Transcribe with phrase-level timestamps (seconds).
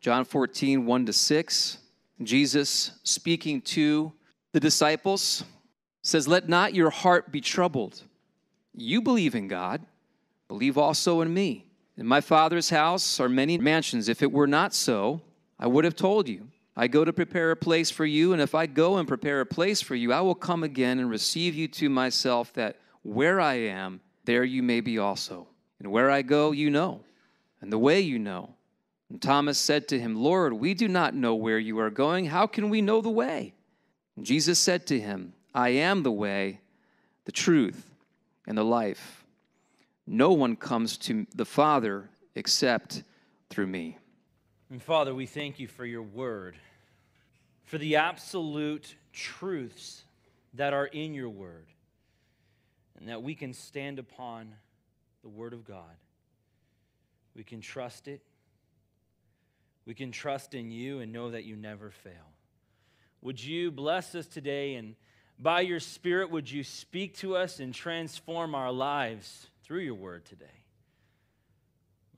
[0.00, 1.78] John 14, 1 to 6.
[2.22, 4.12] Jesus speaking to
[4.52, 5.44] the disciples
[6.02, 8.02] says, Let not your heart be troubled.
[8.74, 9.84] You believe in God,
[10.46, 11.66] believe also in me.
[11.96, 14.08] In my Father's house are many mansions.
[14.08, 15.20] If it were not so,
[15.58, 16.48] I would have told you.
[16.76, 19.46] I go to prepare a place for you, and if I go and prepare a
[19.46, 23.54] place for you, I will come again and receive you to myself, that where I
[23.54, 25.48] am, there you may be also.
[25.80, 27.00] And where I go, you know,
[27.60, 28.54] and the way you know.
[29.10, 32.26] And Thomas said to him, Lord, we do not know where you are going.
[32.26, 33.54] How can we know the way?
[34.16, 36.60] And Jesus said to him, I am the way,
[37.24, 37.94] the truth,
[38.46, 39.24] and the life.
[40.06, 43.02] No one comes to the Father except
[43.50, 43.98] through me.
[44.70, 46.56] And Father, we thank you for your word,
[47.64, 50.04] for the absolute truths
[50.54, 51.66] that are in your word,
[52.98, 54.54] and that we can stand upon
[55.22, 55.96] the word of God.
[57.34, 58.20] We can trust it.
[59.88, 62.12] We can trust in you and know that you never fail.
[63.22, 64.96] Would you bless us today and
[65.38, 70.26] by your Spirit, would you speak to us and transform our lives through your word
[70.26, 70.44] today?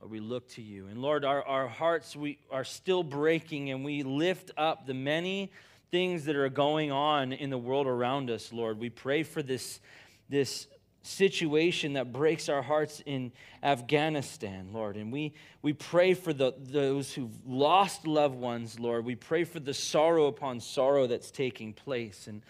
[0.01, 0.87] Lord, we look to you.
[0.87, 5.49] And Lord, our, our hearts we are still breaking and we lift up the many
[5.91, 8.79] things that are going on in the world around us, Lord.
[8.79, 9.79] We pray for this,
[10.27, 10.67] this
[11.03, 13.31] situation that breaks our hearts in
[13.63, 14.97] Afghanistan, Lord.
[14.97, 19.05] And we, we pray for the, those who've lost loved ones, Lord.
[19.05, 22.27] We pray for the sorrow upon sorrow that's taking place.
[22.27, 22.43] And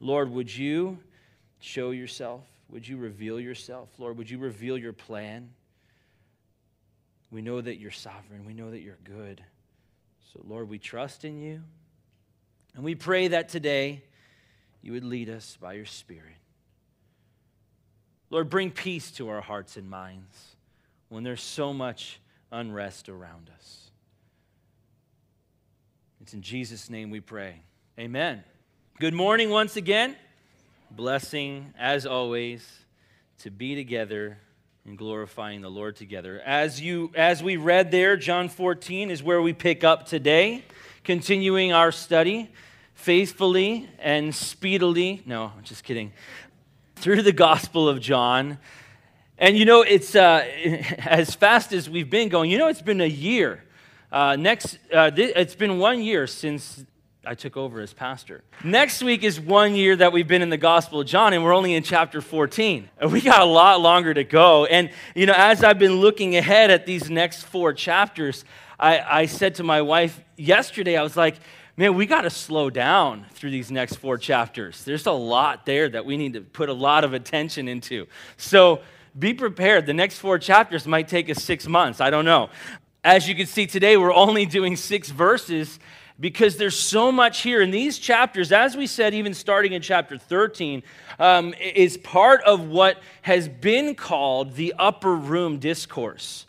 [0.00, 0.98] Lord, would you
[1.60, 2.44] show yourself?
[2.70, 3.88] Would you reveal yourself?
[3.98, 5.50] Lord, would you reveal your plan?
[7.30, 8.46] We know that you're sovereign.
[8.46, 9.42] We know that you're good.
[10.32, 11.62] So, Lord, we trust in you.
[12.74, 14.04] And we pray that today
[14.82, 16.36] you would lead us by your Spirit.
[18.30, 20.56] Lord, bring peace to our hearts and minds
[21.08, 22.20] when there's so much
[22.52, 23.90] unrest around us.
[26.20, 27.62] It's in Jesus' name we pray.
[27.98, 28.44] Amen.
[29.00, 30.14] Good morning once again.
[30.90, 32.66] Blessing, as always,
[33.38, 34.38] to be together
[34.84, 36.42] and glorifying the Lord together.
[36.44, 40.64] As you as we read there, John 14 is where we pick up today,
[41.02, 42.50] continuing our study
[42.98, 45.22] faithfully and speedily.
[45.24, 46.12] No, I'm just kidding.
[46.98, 48.58] Through the Gospel of John.
[49.38, 50.44] And you know, it's uh,
[50.98, 53.62] as fast as we've been going, you know, it's been a year.
[54.10, 56.84] Uh, next, uh, th- it's been one year since
[57.24, 58.42] I took over as pastor.
[58.64, 61.54] Next week is one year that we've been in the Gospel of John, and we're
[61.54, 62.88] only in chapter 14.
[63.10, 64.64] We got a lot longer to go.
[64.64, 68.44] And, you know, as I've been looking ahead at these next four chapters,
[68.76, 71.36] I, I said to my wife yesterday, I was like,
[71.78, 74.82] man, we got to slow down through these next four chapters.
[74.82, 78.08] There's a lot there that we need to put a lot of attention into.
[78.36, 78.80] So
[79.16, 79.86] be prepared.
[79.86, 82.00] The next four chapters might take us six months.
[82.00, 82.50] I don't know.
[83.04, 85.78] As you can see today, we're only doing six verses
[86.18, 90.18] because there's so much here in these chapters, as we said, even starting in chapter
[90.18, 90.82] 13,
[91.20, 96.44] um, is part of what has been called the upper room discourse.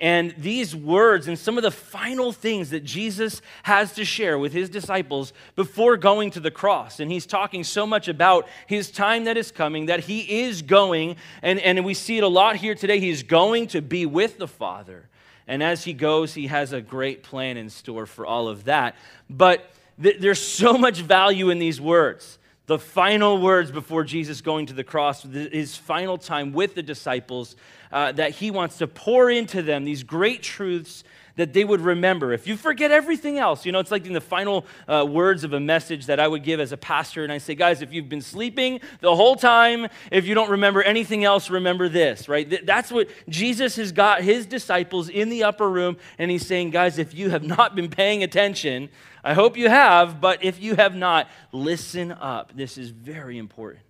[0.00, 4.52] And these words and some of the final things that Jesus has to share with
[4.52, 6.98] his disciples before going to the cross.
[6.98, 11.16] And he's talking so much about his time that is coming, that he is going,
[11.42, 12.98] and, and we see it a lot here today.
[12.98, 15.08] He's going to be with the Father.
[15.46, 18.96] And as he goes, he has a great plan in store for all of that.
[19.30, 19.70] But
[20.02, 22.38] th- there's so much value in these words.
[22.66, 27.56] The final words before Jesus going to the cross, his final time with the disciples,
[27.92, 31.04] uh, that he wants to pour into them these great truths
[31.36, 32.32] that they would remember.
[32.32, 35.52] If you forget everything else, you know, it's like in the final uh, words of
[35.52, 37.24] a message that I would give as a pastor.
[37.24, 40.82] And I say, guys, if you've been sleeping the whole time, if you don't remember
[40.82, 42.64] anything else, remember this, right?
[42.64, 45.96] That's what Jesus has got his disciples in the upper room.
[46.18, 48.88] And he's saying, guys, if you have not been paying attention,
[49.24, 52.52] I hope you have, but if you have not, listen up.
[52.54, 53.82] This is very important.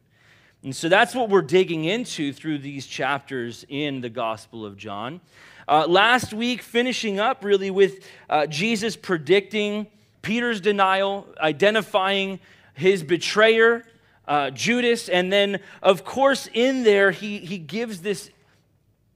[0.63, 5.21] And so that's what we're digging into through these chapters in the Gospel of John.
[5.67, 9.87] Uh, last week, finishing up really with uh, Jesus predicting
[10.21, 12.39] Peter's denial, identifying
[12.75, 13.83] his betrayer,
[14.29, 18.31] uh, Judas, and then, of course, in there, he, he gives this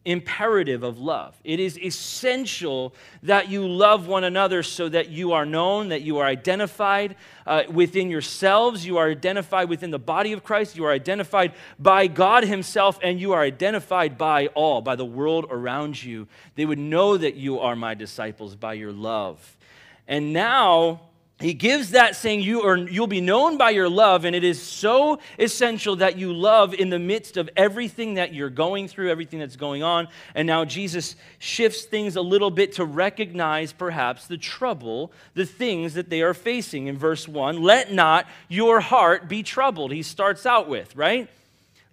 [0.08, 1.38] imperative of love.
[1.44, 6.16] It is essential that you love one another so that you are known, that you
[6.16, 7.14] are identified
[7.46, 12.06] uh, within yourselves, you are identified within the body of Christ, you are identified by
[12.06, 16.26] God Himself, and you are identified by all, by the world around you.
[16.54, 19.58] They would know that you are my disciples by your love.
[20.06, 21.02] And now,
[21.40, 24.60] he gives that saying you are you'll be known by your love and it is
[24.60, 29.38] so essential that you love in the midst of everything that you're going through everything
[29.38, 30.08] that's going on.
[30.34, 35.94] And now jesus shifts things a little bit to recognize perhaps the trouble the things
[35.94, 36.88] that they are facing.
[36.88, 41.28] In verse 1 let not your heart be troubled he starts out with right?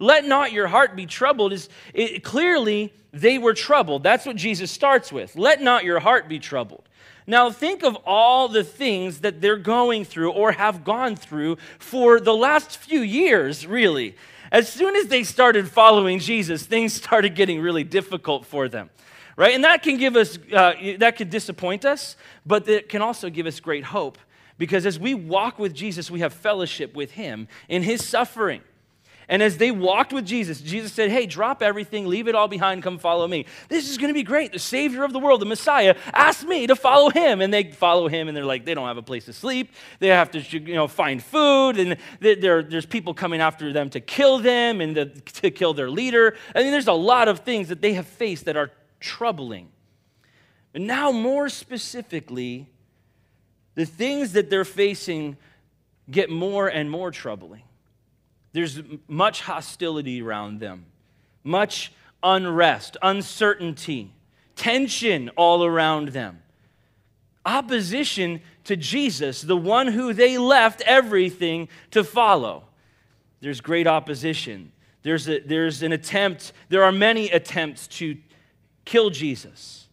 [0.00, 4.02] Let not your heart be troubled is it, clearly they were troubled.
[4.02, 5.36] That's what jesus starts with.
[5.36, 6.85] Let not your heart be troubled
[7.26, 12.20] now, think of all the things that they're going through or have gone through for
[12.20, 14.14] the last few years, really.
[14.52, 18.90] As soon as they started following Jesus, things started getting really difficult for them,
[19.36, 19.54] right?
[19.54, 23.46] And that can give us, uh, that could disappoint us, but it can also give
[23.46, 24.18] us great hope
[24.58, 28.62] because as we walk with Jesus, we have fellowship with Him in His suffering.
[29.28, 32.82] And as they walked with Jesus, Jesus said, Hey, drop everything, leave it all behind,
[32.82, 33.46] come follow me.
[33.68, 34.52] This is going to be great.
[34.52, 37.40] The Savior of the world, the Messiah, asked me to follow him.
[37.40, 39.72] And they follow him, and they're like, they don't have a place to sleep.
[39.98, 44.38] They have to you know, find food, and there's people coming after them to kill
[44.38, 46.36] them and to, kill their leader.
[46.54, 48.70] I mean, there's a lot of things that they have faced that are
[49.00, 49.68] troubling.
[50.72, 52.68] But now, more specifically,
[53.74, 55.36] the things that they're facing
[56.10, 57.62] get more and more troubling.
[58.56, 60.86] There's much hostility around them,
[61.44, 61.92] much
[62.22, 64.14] unrest, uncertainty,
[64.54, 66.40] tension all around them.
[67.44, 72.64] Opposition to Jesus, the one who they left everything to follow.
[73.40, 74.72] There's great opposition.
[75.02, 78.16] There's, a, there's an attempt, there are many attempts to
[78.86, 79.86] kill Jesus.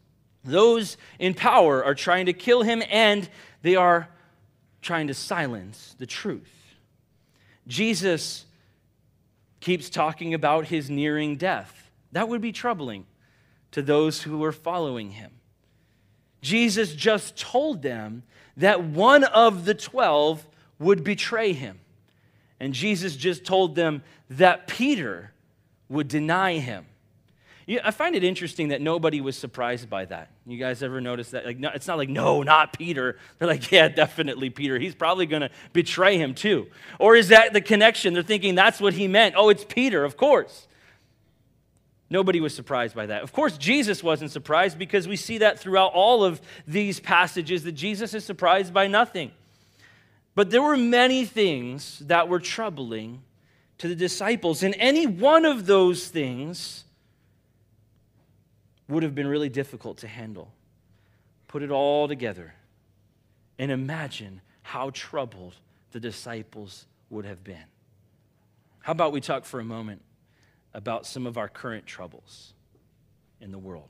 [0.46, 3.30] Those in power are trying to kill him, and
[3.62, 4.08] they are
[4.82, 6.50] trying to silence the truth.
[7.68, 8.46] Jesus
[9.64, 11.90] keeps talking about his nearing death.
[12.12, 13.06] That would be troubling
[13.72, 15.32] to those who were following him.
[16.42, 18.24] Jesus just told them
[18.58, 20.46] that one of the 12
[20.80, 21.80] would betray him.
[22.60, 25.32] And Jesus just told them that Peter
[25.88, 26.86] would deny him.
[27.84, 30.30] I find it interesting that nobody was surprised by that.
[30.46, 31.46] You guys ever notice that?
[31.46, 33.18] Like, no, it's not like, no, not Peter.
[33.40, 34.78] They're like, yeah, definitely Peter.
[34.78, 36.68] He's probably going to betray him too.
[37.00, 38.14] Or is that the connection?
[38.14, 39.36] They're thinking that's what he meant.
[39.38, 40.68] Oh, it's Peter, of course.
[42.10, 43.24] Nobody was surprised by that.
[43.24, 47.72] Of course, Jesus wasn't surprised because we see that throughout all of these passages that
[47.72, 49.32] Jesus is surprised by nothing.
[50.36, 53.24] But there were many things that were troubling
[53.78, 56.84] to the disciples, and any one of those things
[58.94, 60.52] would have been really difficult to handle.
[61.48, 62.54] Put it all together
[63.58, 65.56] and imagine how troubled
[65.92, 67.66] the disciples would have been.
[68.80, 70.02] How about we talk for a moment
[70.74, 72.54] about some of our current troubles
[73.42, 73.90] in the world?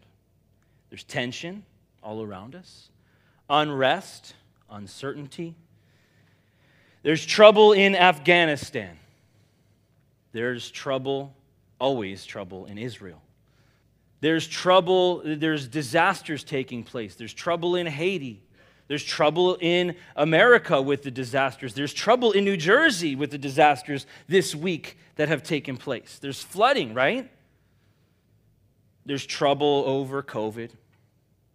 [0.90, 1.64] There's tension
[2.02, 2.90] all around us,
[3.50, 4.36] unrest,
[4.70, 5.56] uncertainty.
[7.02, 8.98] There's trouble in Afghanistan.
[10.32, 11.34] There's trouble,
[11.80, 13.22] always trouble in Israel.
[14.24, 17.16] There's trouble, there's disasters taking place.
[17.16, 18.42] There's trouble in Haiti.
[18.88, 21.74] There's trouble in America with the disasters.
[21.74, 26.20] There's trouble in New Jersey with the disasters this week that have taken place.
[26.22, 27.30] There's flooding, right?
[29.06, 30.70] There's trouble over COVID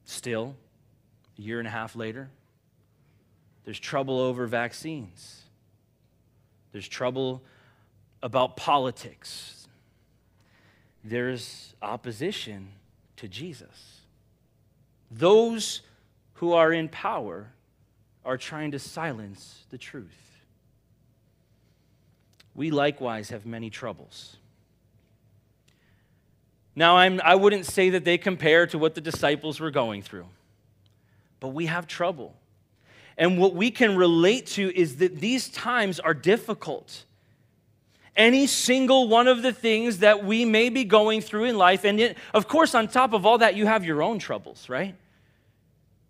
[0.05, 0.55] still,
[1.39, 2.29] a year and a half later.
[3.65, 5.41] There's trouble over vaccines.
[6.73, 7.43] There's trouble
[8.23, 9.58] about politics
[11.09, 12.69] there's opposition
[13.17, 14.01] to Jesus.
[15.11, 15.83] Those
[16.35, 17.49] who are in power
[18.25, 20.41] are trying to silence the truth.
[22.55, 24.37] We likewise have many troubles.
[26.75, 30.27] Now, I'm, I wouldn't say that they compare to what the disciples were going through,
[31.41, 32.37] but we have trouble.
[33.17, 37.05] And what we can relate to is that these times are difficult
[38.19, 41.85] any single one of the things that we may be going through in life.
[41.85, 44.97] And it, of course, on top of all that, you have your own troubles, right?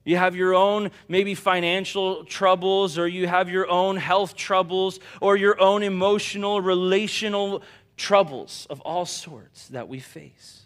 [0.05, 5.37] You have your own maybe financial troubles, or you have your own health troubles, or
[5.37, 7.63] your own emotional, relational
[7.99, 10.63] troubles of all sorts that we face.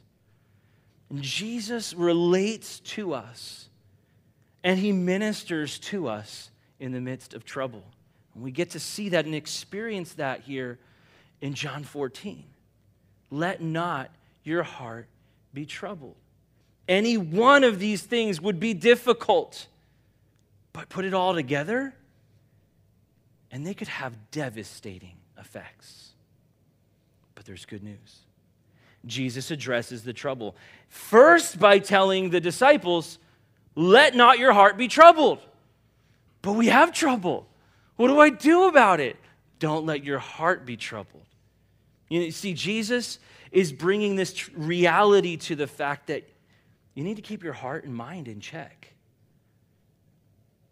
[1.11, 3.69] And Jesus relates to us,
[4.63, 7.83] and he ministers to us in the midst of trouble.
[8.35, 10.79] And we get to see that and experience that here
[11.43, 12.45] in John 14.
[13.31, 14.11] Let not
[14.45, 15.09] your heart
[15.53, 16.17] be troubled.
[16.89, 19.67] Any one of these things would be difficult,
[20.73, 21.95] but put it all together,
[23.51, 26.13] and they could have devastating effects.
[27.35, 28.21] But there's good news.
[29.05, 30.55] Jesus addresses the trouble.
[30.89, 33.19] First, by telling the disciples,
[33.75, 35.41] Let not your heart be troubled.
[36.41, 37.47] But we have trouble.
[37.97, 39.17] What do I do about it?
[39.59, 41.23] Don't let your heart be troubled.
[42.13, 43.19] You see, Jesus
[43.51, 46.29] is bringing this reality to the fact that
[46.95, 48.93] you need to keep your heart and mind in check.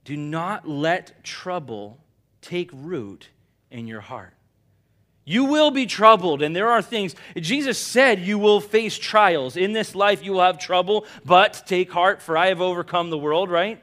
[0.04, 1.99] Do not let trouble
[2.42, 3.30] take root
[3.70, 4.35] in your heart.
[5.25, 7.14] You will be troubled, and there are things.
[7.37, 9.56] Jesus said you will face trials.
[9.56, 13.18] In this life, you will have trouble, but take heart, for I have overcome the
[13.18, 13.82] world, right?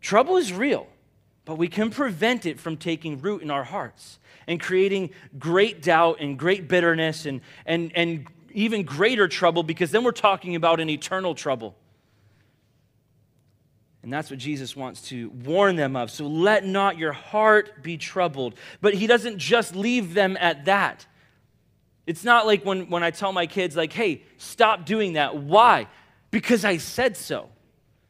[0.00, 0.86] Trouble is real,
[1.44, 6.18] but we can prevent it from taking root in our hearts and creating great doubt
[6.20, 10.88] and great bitterness and, and, and even greater trouble because then we're talking about an
[10.88, 11.76] eternal trouble.
[14.02, 16.10] And that's what Jesus wants to warn them of.
[16.10, 18.54] So let not your heart be troubled.
[18.82, 21.06] But he doesn't just leave them at that.
[22.06, 25.36] It's not like when, when I tell my kids, like, hey, stop doing that.
[25.38, 25.88] Why?
[26.30, 27.48] Because I said so.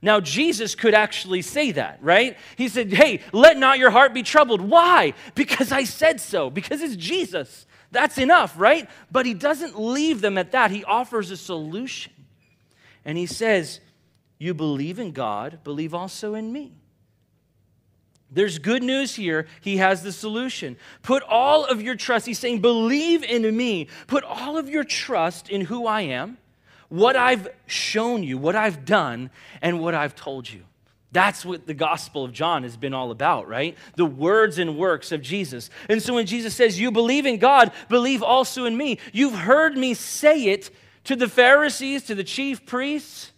[0.05, 2.37] Now, Jesus could actually say that, right?
[2.57, 4.61] He said, Hey, let not your heart be troubled.
[4.61, 5.15] Why?
[5.35, 7.65] Because I said so, because it's Jesus.
[7.91, 8.87] That's enough, right?
[9.11, 10.71] But he doesn't leave them at that.
[10.71, 12.13] He offers a solution.
[13.07, 13.81] And he says,
[14.39, 16.75] You believe in God, believe also in me.
[18.31, 19.47] There's good news here.
[19.63, 20.77] He has the solution.
[21.01, 23.89] Put all of your trust, he's saying, believe in me.
[24.07, 26.37] Put all of your trust in who I am
[26.95, 30.63] what I've shown you, what I've done, and what I've told you.
[31.11, 33.77] That's what the Gospel of John has been all about, right?
[33.97, 35.71] The words and works of Jesus.
[35.89, 39.77] And so when Jesus says, You believe in God, believe also in me, you've heard
[39.77, 40.71] me say it
[41.05, 43.33] to the Pharisees, to the chief priests.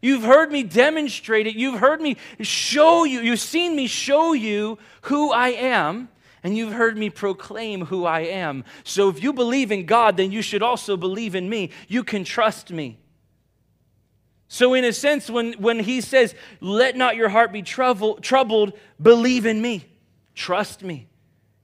[0.00, 1.54] You've heard me demonstrate it.
[1.54, 3.20] You've heard me show you.
[3.20, 6.08] You've seen me show you who I am
[6.42, 8.64] and you've heard me proclaim who I am.
[8.84, 11.70] So if you believe in God, then you should also believe in me.
[11.88, 12.98] You can trust me.
[14.50, 18.72] So, in a sense, when, when he says, Let not your heart be trouble, troubled,
[19.00, 19.84] believe in me,
[20.34, 21.06] trust me.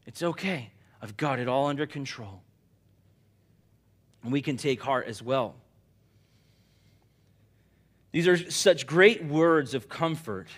[0.07, 0.71] It's okay.
[1.01, 2.43] I've got it all under control.
[4.23, 5.55] And we can take heart as well.
[8.13, 10.49] These are such great words of comfort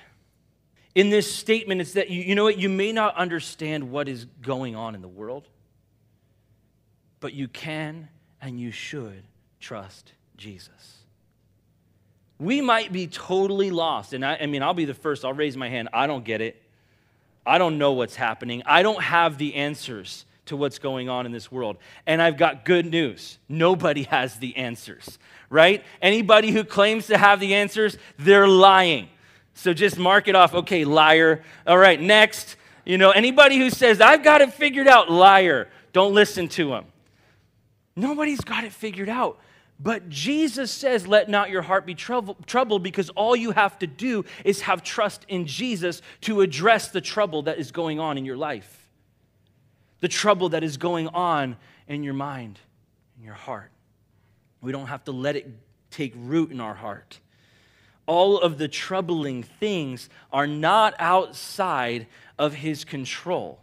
[0.97, 2.59] in this statement, it's that you, you know what?
[2.59, 5.47] You may not understand what is going on in the world,
[7.21, 8.09] but you can
[8.41, 9.23] and you should
[9.61, 10.71] trust Jesus.
[12.39, 14.15] We might be totally lost.
[14.15, 15.91] And I, I mean, I'll be the first, I'll raise my hand.
[15.93, 16.63] I don't get it.
[17.45, 18.63] I don't know what's happening.
[18.65, 21.77] I don't have the answers to what's going on in this world.
[22.07, 25.19] And I've got good news nobody has the answers,
[25.51, 25.85] right?
[26.01, 29.11] Anybody who claims to have the answers, they're lying.
[29.57, 30.55] So just mark it off.
[30.55, 31.43] Okay, liar.
[31.67, 32.57] All right, next.
[32.85, 35.69] You know, anybody who says, I've got it figured out, liar.
[35.95, 36.85] Don't listen to him.
[37.97, 39.39] Nobody's got it figured out.
[39.81, 44.27] But Jesus says, Let not your heart be troubled, because all you have to do
[44.45, 48.37] is have trust in Jesus to address the trouble that is going on in your
[48.37, 48.91] life,
[50.01, 51.57] the trouble that is going on
[51.89, 52.59] in your mind,
[53.19, 53.71] in your heart.
[54.61, 55.49] We don't have to let it
[55.91, 57.21] take root in our heart
[58.07, 62.07] all of the troubling things are not outside
[62.39, 63.61] of his control.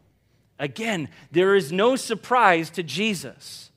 [0.60, 3.72] Again, there is no surprise to Jesus.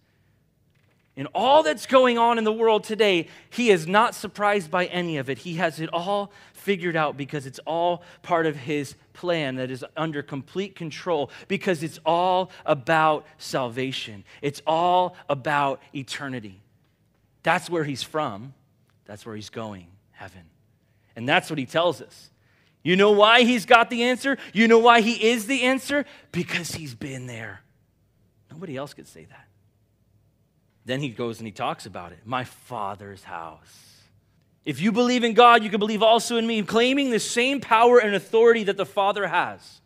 [1.17, 5.17] In all that's going on in the world today, he is not surprised by any
[5.17, 5.39] of it.
[5.39, 9.83] He has it all figured out because it's all part of his plan that is
[9.97, 14.25] under complete control because it's all about salvation.
[14.43, 16.61] It's all about eternity.
[17.43, 18.53] That's where he's from,
[19.07, 20.43] that's where he's going heaven.
[21.17, 22.31] And that's what he tells us.
[22.83, 24.39] You know why he's got the answer?
[24.53, 26.05] You know why he is the answer?
[26.31, 27.63] Because he's been there.
[28.51, 29.49] Nobody else could say that.
[30.85, 32.21] Then he goes and he talks about it.
[32.25, 33.87] My father's house.
[34.65, 37.99] If you believe in God, you can believe also in me, claiming the same power
[37.99, 39.81] and authority that the Father has.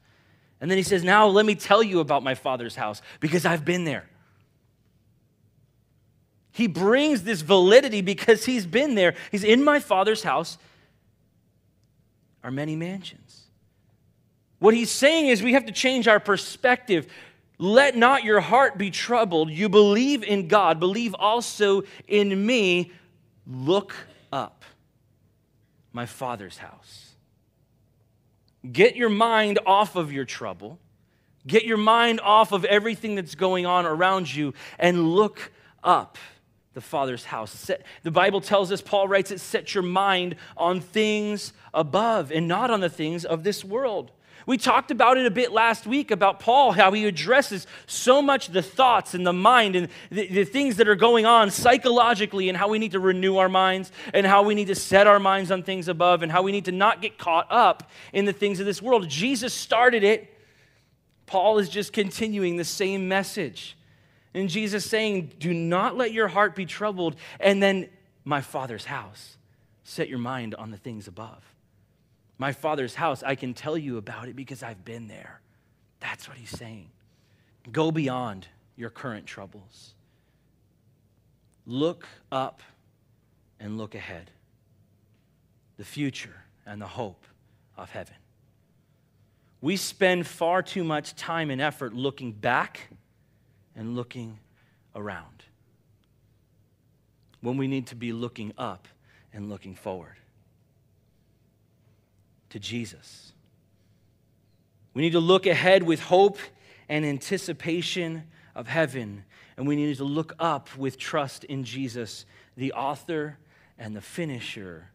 [0.60, 3.64] And then he says, Now let me tell you about my Father's house because I've
[3.64, 4.08] been there.
[6.52, 9.14] He brings this validity because he's been there.
[9.30, 10.58] He's in my Father's house
[12.42, 13.44] are many mansions.
[14.58, 17.06] What he's saying is we have to change our perspective.
[17.58, 19.50] Let not your heart be troubled.
[19.50, 22.92] You believe in God, believe also in me.
[23.46, 23.94] Look
[24.32, 24.64] up,
[25.92, 27.10] my Father's house.
[28.70, 30.78] Get your mind off of your trouble.
[31.46, 36.18] Get your mind off of everything that's going on around you and look up
[36.74, 37.50] the Father's house.
[37.50, 42.46] Set, the Bible tells us, Paul writes it, set your mind on things above and
[42.46, 44.12] not on the things of this world.
[44.46, 48.48] We talked about it a bit last week about Paul, how he addresses so much
[48.48, 52.56] the thoughts and the mind and the, the, things that are going on psychologically, and
[52.56, 55.50] how we need to renew our minds, and how we need to set our minds
[55.50, 58.60] on things above, and how we need to not get caught up in the things
[58.60, 59.08] of this world.
[59.08, 60.34] Jesus started it.
[61.26, 63.76] Paul is just continuing the same message.
[64.34, 67.16] And Jesus saying, Do not let your heart be troubled.
[67.38, 67.88] And then,
[68.24, 69.36] my Father's house,
[69.84, 71.42] set your mind on the things above.
[72.38, 75.40] My Father's house, I can tell you about it because I've been there.
[75.98, 76.90] That's what he's saying.
[77.70, 78.46] Go beyond
[78.76, 79.94] your current troubles.
[81.66, 82.62] Look up
[83.58, 84.30] and look ahead.
[85.76, 87.24] The future and the hope
[87.76, 88.14] of heaven.
[89.60, 92.88] We spend far too much time and effort looking back
[93.76, 94.38] and looking
[94.94, 95.44] around
[97.40, 98.86] when we need to be looking up
[99.32, 100.16] and looking forward
[102.50, 103.32] to Jesus.
[104.92, 106.38] We need to look ahead with hope
[106.88, 108.24] and anticipation
[108.54, 109.24] of heaven,
[109.56, 113.38] and we need to look up with trust in Jesus, the author
[113.78, 114.88] and the finisher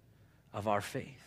[0.54, 1.22] of our faith.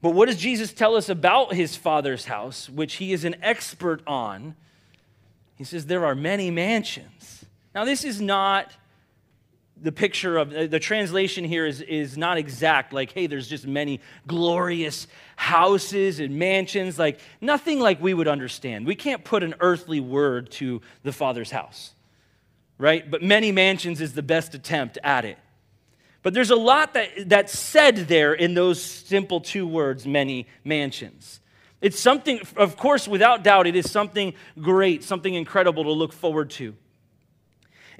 [0.00, 4.02] But what does Jesus tell us about his Father's house, which he is an expert
[4.06, 4.54] on?
[5.58, 7.44] He says, There are many mansions.
[7.74, 8.72] Now, this is not
[9.80, 13.64] the picture of uh, the translation here is, is not exact like hey there's just
[13.64, 18.86] many glorious houses and mansions like nothing like we would understand.
[18.86, 21.94] We can't put an earthly word to the father's house
[22.78, 23.10] right?
[23.10, 25.36] But many mansions is the best attempt at it.
[26.22, 31.40] But there's a lot that, that's said there in those simple two words many mansions
[31.80, 36.50] it's something, of course, without doubt, it is something great, something incredible to look forward
[36.50, 36.74] to.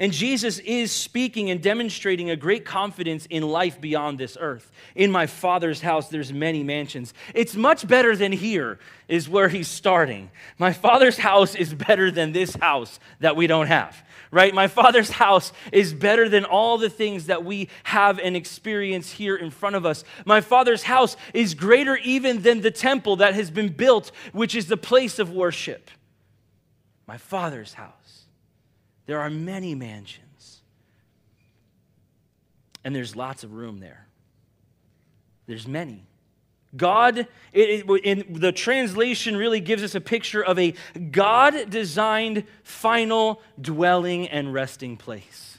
[0.01, 4.71] And Jesus is speaking and demonstrating a great confidence in life beyond this earth.
[4.95, 7.15] In my Father's house, there's many mansions.
[7.35, 10.31] It's much better than here, is where he's starting.
[10.57, 14.55] My Father's house is better than this house that we don't have right?
[14.55, 19.37] My Father's house is better than all the things that we have and experience here
[19.37, 20.05] in front of us.
[20.25, 24.67] My Father's house is greater even than the temple that has been built, which is
[24.67, 25.91] the place of worship.
[27.07, 27.93] My Father's house.
[29.07, 30.61] There are many mansions,
[32.85, 34.07] and there's lots of room there.
[35.47, 36.08] There's many.
[36.79, 40.73] God, it, it, in the translation, really gives us a picture of a
[41.11, 45.58] God designed final dwelling and resting place.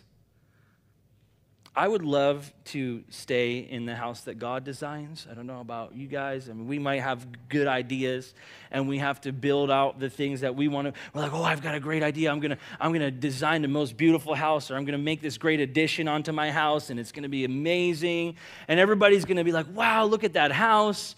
[1.75, 5.27] I would love to stay in the house that God designs.
[5.29, 6.49] I don't know about you guys.
[6.49, 8.33] I mean, we might have good ideas
[8.71, 10.99] and we have to build out the things that we want to.
[11.13, 12.31] We're like, oh, I've got a great idea.
[12.31, 15.03] I'm going to I'm going to design the most beautiful house or I'm going to
[15.03, 18.35] make this great addition onto my house and it's going to be amazing.
[18.67, 21.15] And everybody's going to be like, wow, look at that house,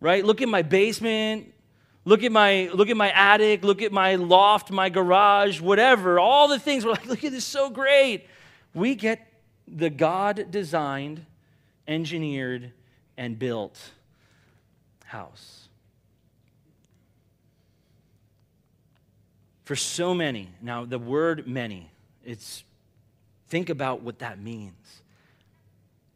[0.00, 0.24] right?
[0.24, 1.54] Look at my basement.
[2.04, 6.18] Look at my look at my attic, look at my loft, my garage, whatever.
[6.18, 8.26] All the things we're like, look at this so great.
[8.72, 9.27] We get
[9.76, 11.24] the God designed,
[11.86, 12.72] engineered,
[13.16, 13.92] and built
[15.04, 15.68] house.
[19.64, 21.90] For so many, now the word many,
[22.24, 22.64] it's
[23.48, 25.02] think about what that means.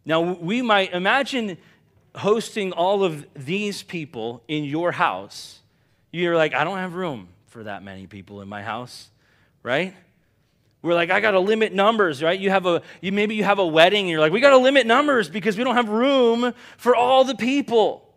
[0.04, 1.58] Now we might imagine
[2.14, 5.60] hosting all of these people in your house.
[6.12, 9.10] You're like, I don't have room for that many people in my house,
[9.62, 9.94] right?
[10.82, 12.38] We're like, I got to limit numbers, right?
[12.38, 14.58] You have a, you, maybe you have a wedding and you're like, we got to
[14.58, 18.12] limit numbers because we don't have room for all the people.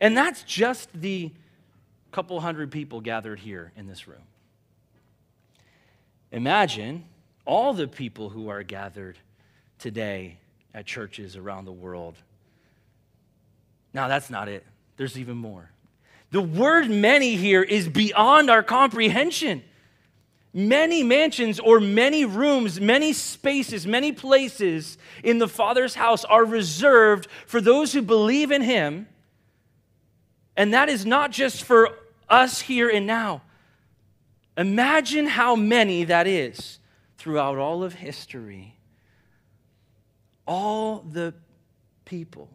[0.00, 1.30] And that's just the
[2.10, 4.22] couple hundred people gathered here in this room.
[6.30, 7.04] Imagine
[7.44, 9.18] all the people who are gathered
[9.78, 10.38] today
[10.74, 12.16] at churches around the world.
[13.92, 14.64] Now, that's not it.
[14.96, 15.70] There's even more.
[16.30, 19.62] The word many here is beyond our comprehension.
[20.54, 27.26] Many mansions or many rooms, many spaces, many places in the Father's house are reserved
[27.46, 29.08] for those who believe in Him.
[30.54, 33.42] And that is not just for us here and now.
[34.58, 36.78] Imagine how many that is
[37.16, 38.76] throughout all of history.
[40.46, 41.32] All the
[42.04, 42.50] people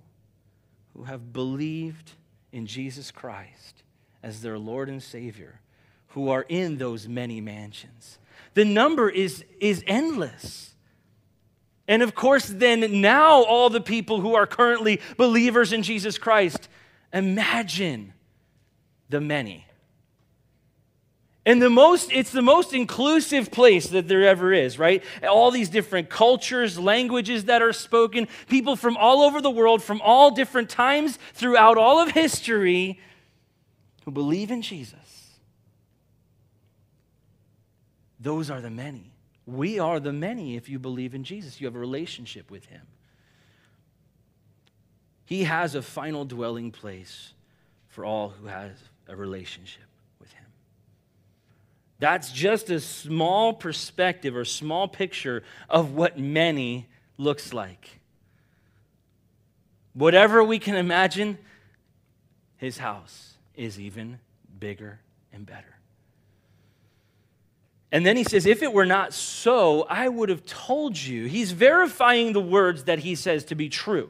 [0.93, 2.11] who have believed
[2.51, 3.81] in Jesus Christ
[4.21, 5.61] as their Lord and Savior
[6.09, 8.17] who are in those many mansions.
[8.53, 10.73] The number is, is endless.
[11.87, 16.67] And of course, then now all the people who are currently believers in Jesus Christ,
[17.13, 18.13] imagine
[19.09, 19.67] the many.
[21.45, 25.01] And the most, it's the most inclusive place that there ever is, right?
[25.23, 30.01] All these different cultures, languages that are spoken, people from all over the world, from
[30.01, 32.99] all different times throughout all of history
[34.03, 35.06] who believe in Jesus.
[38.19, 39.11] Those are the many.
[39.45, 41.61] We are the many if you believe in Jesus.
[41.61, 42.81] You have a relationship with Him.
[45.25, 47.33] He has a final dwelling place
[47.89, 48.71] for all who has
[49.07, 49.83] a relationship.
[50.19, 50.45] With Him.
[51.99, 57.99] That's just a small perspective or small picture of what many looks like.
[59.93, 61.39] Whatever we can imagine,
[62.57, 64.19] his house is even
[64.59, 64.99] bigger
[65.33, 65.76] and better.
[67.91, 71.25] And then he says, If it were not so, I would have told you.
[71.25, 74.09] He's verifying the words that he says to be true.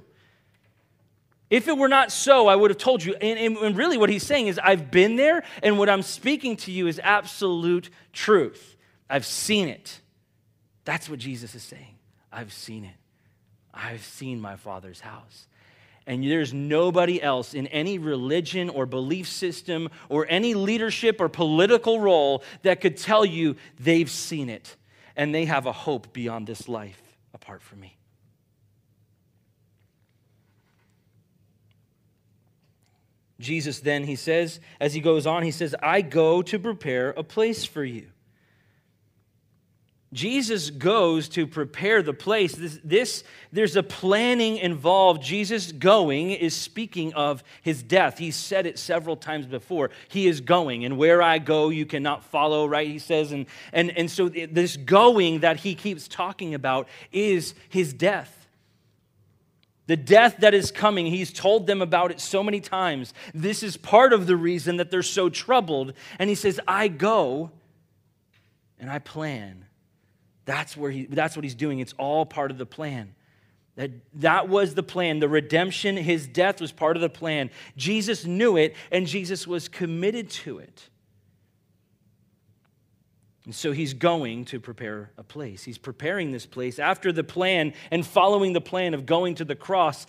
[1.49, 3.15] If it were not so, I would have told you.
[3.15, 6.71] And, and, really, what he's saying is, I've been there, and what I'm speaking to
[6.71, 8.75] you is absolute truth.
[9.09, 10.01] I've seen it.
[10.83, 11.95] That's what Jesus is saying.
[12.31, 12.95] I've seen it.
[13.73, 15.47] I've seen my Father's house.
[16.07, 21.99] And there's nobody else in any religion or belief system or any leadership or political
[21.99, 24.77] role that could tell you they've seen it
[25.17, 27.01] and they have a hope beyond this life
[27.33, 27.97] apart from me.
[33.39, 37.23] Jesus then, he says, as he goes on, he says, I go to prepare a
[37.23, 38.07] place for you.
[40.13, 42.55] Jesus goes to prepare the place.
[42.55, 45.21] This, this, there's a planning involved.
[45.21, 48.17] Jesus going is speaking of his death.
[48.17, 49.89] He said it several times before.
[50.07, 52.87] He is going, and where I go, you cannot follow, right?
[52.87, 57.91] He says, and and and so this going that he keeps talking about is his
[57.91, 58.47] death.
[59.87, 63.13] The death that is coming, he's told them about it so many times.
[63.33, 65.93] This is part of the reason that they're so troubled.
[66.19, 67.51] And he says, I go
[68.79, 69.66] and I plan.
[70.47, 71.79] That's, where he, that's what he's doing.
[71.79, 73.13] It's all part of the plan.
[73.75, 75.19] That, that was the plan.
[75.19, 77.51] The redemption, his death was part of the plan.
[77.75, 80.89] Jesus knew it, and Jesus was committed to it.
[83.43, 85.63] And so he's going to prepare a place.
[85.65, 86.79] He's preparing this place.
[86.79, 90.07] After the plan and following the plan of going to the cross,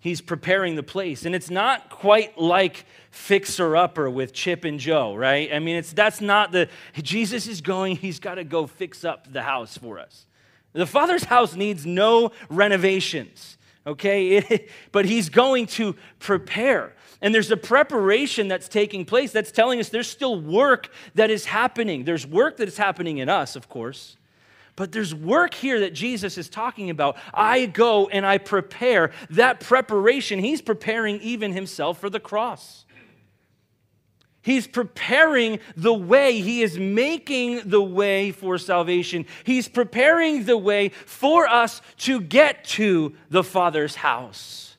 [0.00, 1.24] he's preparing the place.
[1.24, 5.52] And it's not quite like fixer upper with Chip and Jo, right?
[5.52, 6.68] I mean, it's that's not the
[7.02, 10.26] Jesus is going, he's got to go fix up the house for us.
[10.72, 14.68] The Father's house needs no renovations, okay?
[14.92, 16.94] but he's going to prepare.
[17.20, 21.46] And there's a preparation that's taking place that's telling us there's still work that is
[21.46, 22.04] happening.
[22.04, 24.16] There's work that is happening in us, of course.
[24.78, 27.16] But there's work here that Jesus is talking about.
[27.34, 29.10] I go and I prepare.
[29.30, 32.86] That preparation, he's preparing even himself for the cross.
[34.40, 36.40] He's preparing the way.
[36.40, 39.26] He is making the way for salvation.
[39.42, 44.76] He's preparing the way for us to get to the Father's house.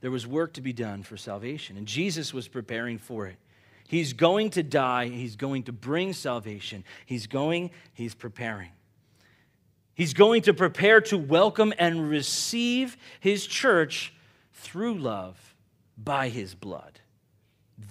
[0.00, 3.36] There was work to be done for salvation, and Jesus was preparing for it.
[3.86, 6.84] He's going to die, he's going to bring salvation.
[7.04, 8.70] He's going, he's preparing.
[9.94, 14.12] He's going to prepare to welcome and receive his church
[14.52, 15.54] through love
[15.96, 17.00] by his blood.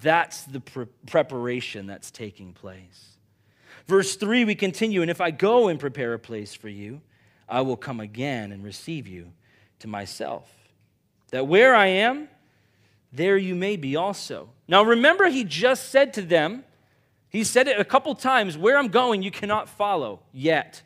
[0.02, 3.16] That's the pre- preparation that's taking place.
[3.86, 7.00] Verse 3, we continue, and if I go and prepare a place for you,
[7.48, 9.32] I will come again and receive you
[9.80, 10.50] to myself
[11.30, 12.28] that where I am,
[13.14, 14.48] there you may be also.
[14.66, 16.64] Now remember, he just said to them,
[17.28, 20.82] he said it a couple times, where I'm going, you cannot follow yet.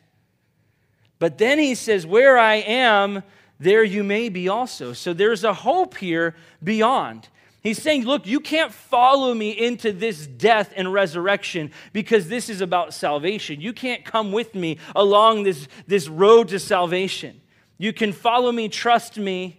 [1.17, 3.23] But then he says, where I am,
[3.59, 4.93] there you may be also.
[4.93, 7.27] So there's a hope here beyond.
[7.61, 12.61] He's saying, Look, you can't follow me into this death and resurrection because this is
[12.61, 13.59] about salvation.
[13.59, 17.41] You can't come with me along this, this road to salvation.
[17.77, 19.58] You can follow me, trust me,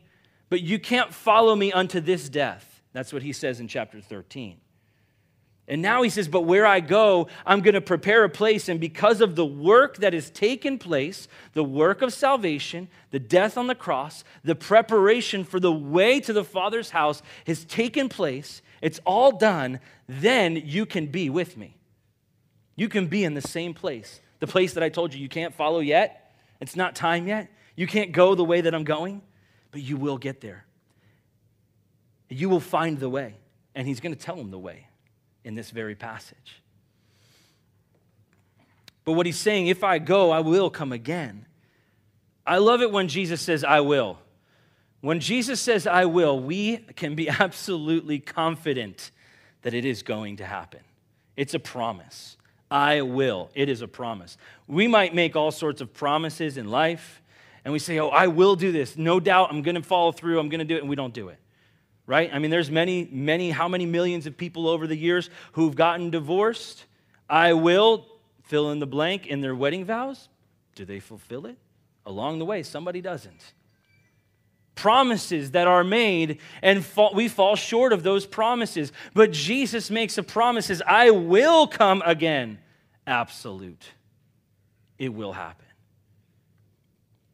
[0.50, 2.82] but you can't follow me unto this death.
[2.92, 4.58] That's what he says in chapter 13.
[5.68, 8.68] And now he says, But where I go, I'm going to prepare a place.
[8.68, 13.56] And because of the work that has taken place, the work of salvation, the death
[13.56, 18.62] on the cross, the preparation for the way to the Father's house has taken place,
[18.82, 21.76] it's all done, then you can be with me.
[22.74, 24.20] You can be in the same place.
[24.40, 27.48] The place that I told you you can't follow yet, it's not time yet.
[27.76, 29.22] You can't go the way that I'm going
[29.70, 30.64] but you will get there.
[32.28, 33.35] You will find the way.
[33.74, 34.88] And he's going to tell him the way
[35.44, 36.61] in this very passage.
[39.04, 41.46] But what he's saying, if I go, I will come again.
[42.46, 44.18] I love it when Jesus says, I will.
[45.00, 49.11] When Jesus says, I will, we can be absolutely confident
[49.62, 50.80] that it is going to happen.
[51.37, 52.37] It's a promise.
[52.70, 53.50] I will.
[53.54, 54.37] It is a promise.
[54.66, 57.22] We might make all sorts of promises in life,
[57.64, 58.96] and we say, Oh, I will do this.
[58.96, 60.38] No doubt I'm going to follow through.
[60.38, 60.80] I'm going to do it.
[60.80, 61.38] And we don't do it.
[62.06, 62.30] Right?
[62.32, 66.10] I mean, there's many, many, how many millions of people over the years who've gotten
[66.10, 66.84] divorced?
[67.28, 68.06] I will
[68.42, 70.28] fill in the blank in their wedding vows.
[70.74, 71.56] Do they fulfill it?
[72.06, 73.52] Along the way, somebody doesn't
[74.80, 78.92] promises that are made, and fall, we fall short of those promises.
[79.12, 82.58] But Jesus makes a promise, I will come again.
[83.06, 83.84] Absolute.
[84.98, 85.66] It will happen.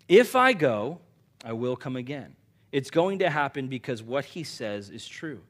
[0.09, 1.01] If I go,
[1.45, 2.37] I will come again.
[2.73, 5.41] It's going to happen because what he says is true.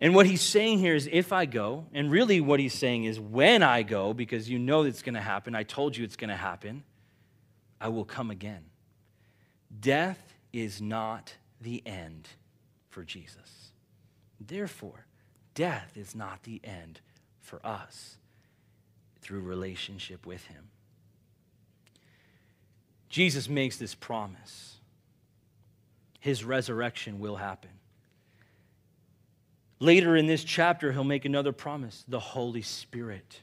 [0.00, 3.18] And what he's saying here is if I go, and really what he's saying is
[3.18, 6.30] when I go, because you know it's going to happen, I told you it's going
[6.30, 6.82] to happen,
[7.80, 8.64] I will come again.
[9.80, 12.28] Death is not the end
[12.90, 13.72] for Jesus.
[14.40, 15.06] Therefore,
[15.54, 17.00] death is not the end
[17.40, 18.18] for us
[19.20, 20.68] through relationship with Him.
[23.14, 24.74] Jesus makes this promise
[26.18, 27.70] His resurrection will happen.
[29.78, 33.40] Later in this chapter, he'll make another promise the Holy Spirit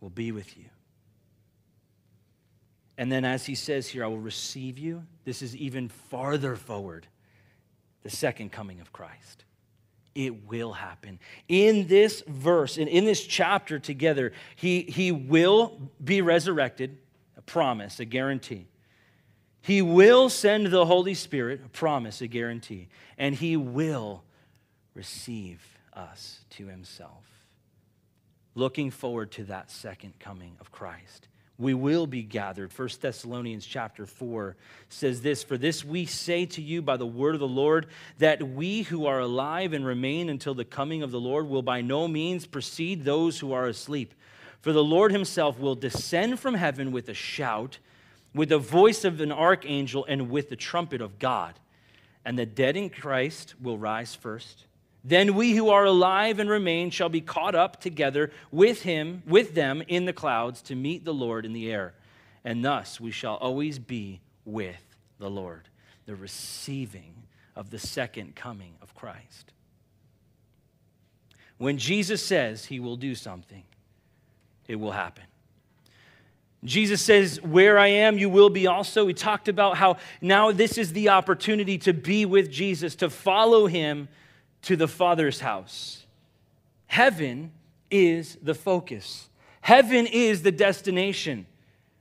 [0.00, 0.66] will be with you.
[2.96, 5.02] And then, as he says here, I will receive you.
[5.24, 7.08] This is even farther forward
[8.04, 9.44] the second coming of Christ.
[10.14, 11.18] It will happen.
[11.48, 16.96] In this verse and in this chapter together, he, he will be resurrected,
[17.48, 18.68] promise, a guarantee.
[19.60, 22.88] He will send the Holy Spirit, a promise, a guarantee.
[23.18, 24.22] And he will
[24.94, 25.60] receive
[25.92, 27.24] us to himself.
[28.54, 32.72] Looking forward to that second coming of Christ we will be gathered.
[32.72, 34.56] 1 Thessalonians chapter 4
[34.88, 37.86] says this For this we say to you by the word of the Lord,
[38.18, 41.80] that we who are alive and remain until the coming of the Lord will by
[41.80, 44.14] no means precede those who are asleep.
[44.68, 47.78] For the Lord himself will descend from heaven with a shout,
[48.34, 51.58] with the voice of an archangel, and with the trumpet of God.
[52.22, 54.66] And the dead in Christ will rise first.
[55.02, 59.54] Then we who are alive and remain shall be caught up together with him, with
[59.54, 61.94] them in the clouds to meet the Lord in the air.
[62.44, 64.84] And thus we shall always be with
[65.18, 65.66] the Lord,
[66.04, 67.14] the receiving
[67.56, 69.50] of the second coming of Christ.
[71.56, 73.64] When Jesus says he will do something,
[74.68, 75.24] it will happen.
[76.64, 79.04] Jesus says, Where I am, you will be also.
[79.04, 83.66] We talked about how now this is the opportunity to be with Jesus, to follow
[83.66, 84.08] him
[84.62, 86.04] to the Father's house.
[86.86, 87.52] Heaven
[87.90, 89.28] is the focus,
[89.60, 91.46] heaven is the destination.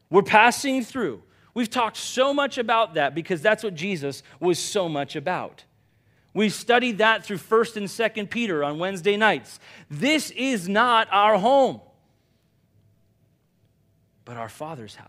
[0.10, 1.22] We're passing through.
[1.54, 5.66] We've talked so much about that because that's what Jesus was so much about.
[6.34, 9.60] We studied that through 1st and 2nd Peter on Wednesday nights.
[9.90, 11.82] This is not our home,
[14.28, 15.08] but our Father's house.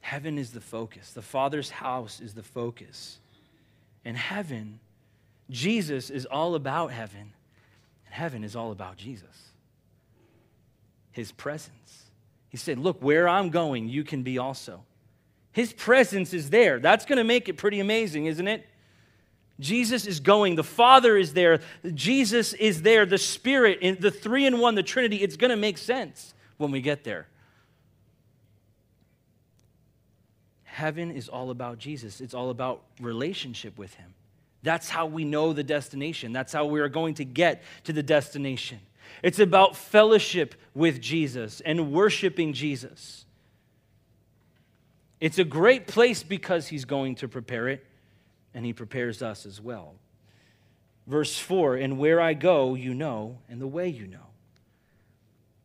[0.00, 1.12] Heaven is the focus.
[1.12, 3.18] The Father's house is the focus
[4.06, 4.78] and heaven,
[5.50, 7.32] Jesus is all about heaven,
[8.06, 9.50] and heaven is all about Jesus.
[11.10, 12.04] His presence.
[12.48, 14.84] He said, Look, where I'm going, you can be also.
[15.50, 16.78] His presence is there.
[16.78, 18.64] That's going to make it pretty amazing, isn't it?
[19.58, 20.56] Jesus is going.
[20.56, 21.60] The Father is there.
[21.94, 23.06] Jesus is there.
[23.06, 26.80] The Spirit, the three in one, the Trinity, it's going to make sense when we
[26.80, 27.26] get there.
[30.64, 34.12] Heaven is all about Jesus, it's all about relationship with Him.
[34.62, 36.32] That's how we know the destination.
[36.32, 38.80] That's how we are going to get to the destination.
[39.22, 43.24] It's about fellowship with Jesus and worshiping Jesus.
[45.18, 47.86] It's a great place because He's going to prepare it,
[48.56, 49.94] and He prepares us as well.
[51.06, 54.18] Verse 4 And where I go, you know, and the way you know.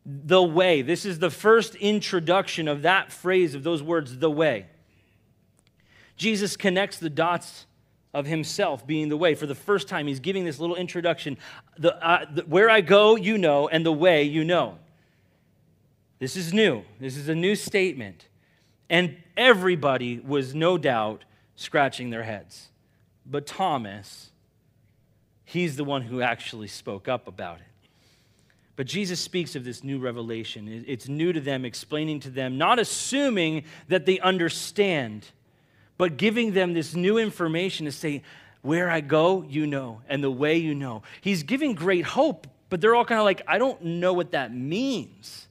[0.04, 0.82] The way.
[0.82, 4.66] This is the first introduction of that phrase, of those words, the way.
[6.16, 7.66] Jesus connects the dots
[8.12, 9.34] of himself being the way.
[9.34, 11.38] For the first time, he's giving this little introduction.
[11.78, 14.78] The, uh, the, where I go, you know, and the way, you know.
[16.18, 16.82] This is new.
[17.00, 18.28] This is a new statement.
[18.90, 21.24] And everybody was no doubt
[21.56, 22.68] scratching their heads.
[23.24, 24.30] But Thomas,
[25.44, 27.88] he's the one who actually spoke up about it.
[28.74, 30.84] But Jesus speaks of this new revelation.
[30.86, 35.26] It's new to them, explaining to them, not assuming that they understand
[36.02, 38.22] but giving them this new information to say,
[38.62, 41.02] where I go, you know, and the way you know.
[41.20, 44.52] He's giving great hope, but they're all kind of like, I don't know what that
[44.52, 45.46] means.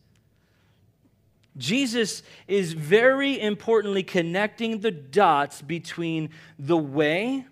[1.58, 7.46] Jesus is very importantly connecting the dots between the way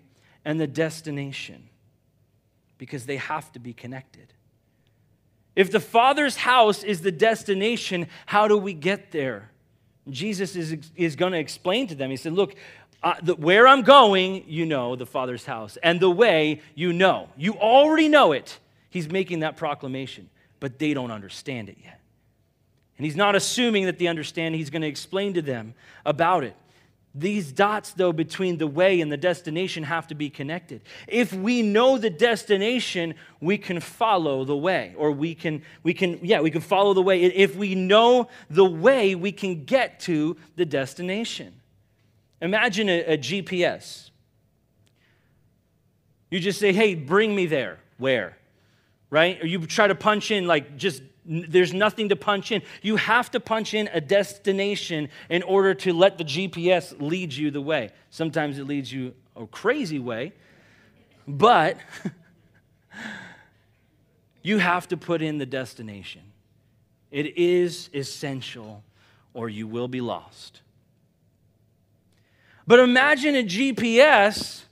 [0.44, 1.68] and the destination.
[2.78, 4.32] because they have to be connected.
[5.54, 9.50] If the Father's house is the destination, how do we get there?
[10.08, 12.08] Jesus is, is going to explain to them.
[12.08, 12.54] He said, Look,
[13.02, 17.28] uh, the, where I'm going, you know, the Father's house, and the way, you know.
[17.36, 18.58] You already know it.
[18.88, 22.00] He's making that proclamation, but they don't understand it yet.
[22.96, 24.54] And he's not assuming that they understand.
[24.54, 25.74] He's going to explain to them
[26.04, 26.56] about it.
[27.14, 30.82] These dots, though, between the way and the destination have to be connected.
[31.08, 34.94] If we know the destination, we can follow the way.
[34.96, 37.24] Or we can, we can, yeah, we can follow the way.
[37.24, 41.52] If we know the way, we can get to the destination.
[42.40, 44.10] Imagine a, a GPS.
[46.30, 47.80] You just say, hey, bring me there.
[47.98, 48.36] Where?
[49.10, 49.42] Right?
[49.42, 52.60] Or you try to punch in, like, just there's nothing to punch in.
[52.82, 57.52] You have to punch in a destination in order to let the GPS lead you
[57.52, 57.90] the way.
[58.10, 60.32] Sometimes it leads you a crazy way,
[61.28, 61.76] but
[64.42, 66.22] you have to put in the destination.
[67.12, 68.82] It is essential,
[69.32, 70.62] or you will be lost.
[72.66, 74.62] But imagine a GPS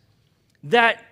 [0.64, 1.04] that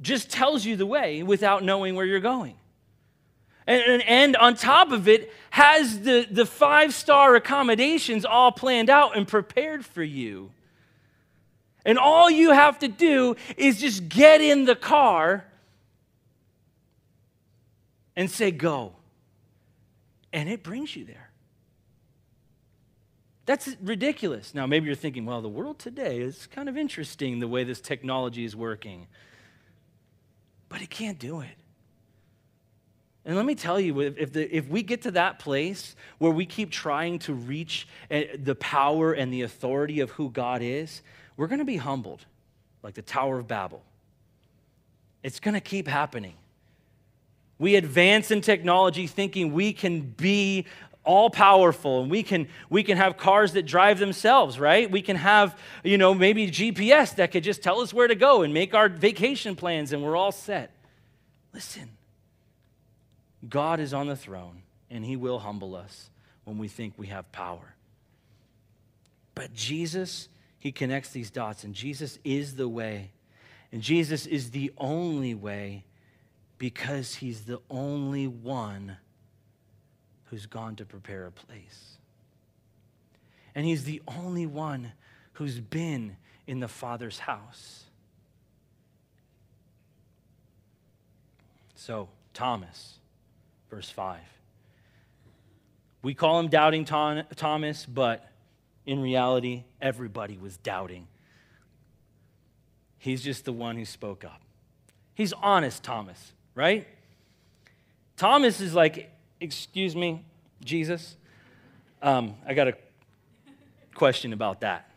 [0.00, 2.54] just tells you the way without knowing where you're going.
[3.68, 9.14] And, and, on top of it, has the, the five star accommodations all planned out
[9.14, 10.50] and prepared for you.
[11.84, 15.44] And all you have to do is just get in the car
[18.16, 18.94] and say, go.
[20.32, 21.30] And it brings you there.
[23.44, 24.54] That's ridiculous.
[24.54, 27.82] Now, maybe you're thinking, well, the world today is kind of interesting the way this
[27.82, 29.08] technology is working.
[30.70, 31.56] But it can't do it.
[33.28, 36.46] And let me tell you, if, the, if we get to that place where we
[36.46, 41.02] keep trying to reach eh, the power and the authority of who God is,
[41.36, 42.24] we're going to be humbled,
[42.82, 43.82] like the Tower of Babel.
[45.22, 46.36] It's going to keep happening.
[47.58, 50.64] We advance in technology thinking we can be
[51.04, 55.16] all powerful and we can we can have cars that drive themselves right we can
[55.16, 58.74] have you know maybe gps that could just tell us where to go and make
[58.74, 60.70] our vacation plans and we're all set
[61.54, 61.88] listen
[63.46, 66.10] God is on the throne, and he will humble us
[66.44, 67.74] when we think we have power.
[69.34, 73.12] But Jesus, he connects these dots, and Jesus is the way.
[73.70, 75.84] And Jesus is the only way
[76.56, 78.96] because he's the only one
[80.24, 81.98] who's gone to prepare a place.
[83.54, 84.92] And he's the only one
[85.34, 87.84] who's been in the Father's house.
[91.76, 92.97] So, Thomas,
[93.70, 94.18] verse 5.
[96.02, 98.28] We call him Doubting Thomas, but
[98.86, 101.06] in reality, everybody was doubting.
[102.98, 104.40] He's just the one who spoke up.
[105.14, 106.86] He's honest, Thomas, right?
[108.16, 110.24] Thomas is like, Excuse me,
[110.64, 111.16] Jesus.
[112.02, 112.74] Um, I got a
[113.94, 114.90] question about that.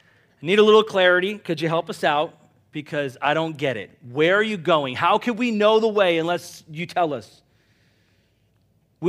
[0.00, 1.36] I need a little clarity.
[1.38, 2.34] Could you help us out?
[2.72, 3.90] Because I don't get it.
[4.10, 4.94] Where are you going?
[4.94, 7.42] How can we know the way unless you tell us?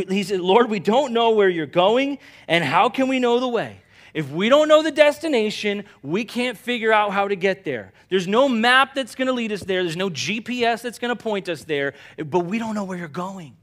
[0.10, 3.48] He said, Lord, we don't know where you're going, and how can we know the
[3.48, 3.82] way?
[4.14, 7.94] If we don't know the destination, we can't figure out how to get there.
[8.10, 11.22] There's no map that's going to lead us there, there's no GPS that's going to
[11.22, 13.56] point us there, but we don't know where you're going.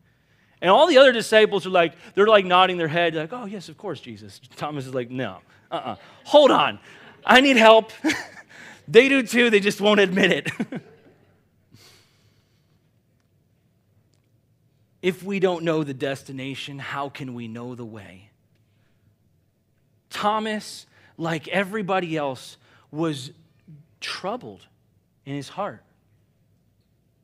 [0.60, 3.68] And all the other disciples are like, they're like nodding their head, like, oh, yes,
[3.68, 4.40] of course, Jesus.
[4.56, 5.38] Thomas is like, no,
[5.70, 5.90] uh uh-uh.
[5.90, 6.78] uh Hold on.
[7.26, 7.92] I need help.
[8.88, 10.82] they do too, they just won't admit it.
[15.04, 18.30] If we don't know the destination, how can we know the way?
[20.08, 20.86] Thomas,
[21.18, 22.56] like everybody else,
[22.90, 23.30] was
[24.00, 24.66] troubled
[25.26, 25.82] in his heart.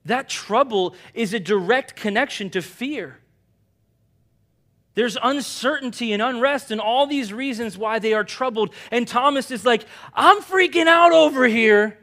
[0.04, 3.16] That trouble is a direct connection to fear.
[4.92, 8.74] There's uncertainty and unrest and all these reasons why they are troubled.
[8.90, 11.96] And Thomas is like, I'm freaking out over here.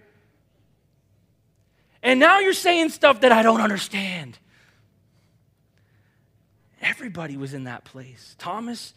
[2.01, 4.39] And now you're saying stuff that I don't understand.
[6.87, 8.35] Everybody was in that place.
[8.37, 8.93] Thomas,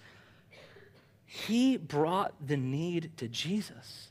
[1.27, 4.11] he brought the need to Jesus.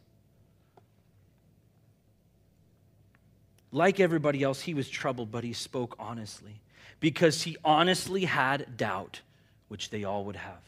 [3.72, 6.60] Like everybody else, he was troubled, but he spoke honestly
[7.00, 9.22] because he honestly had doubt,
[9.70, 10.62] which they all would have.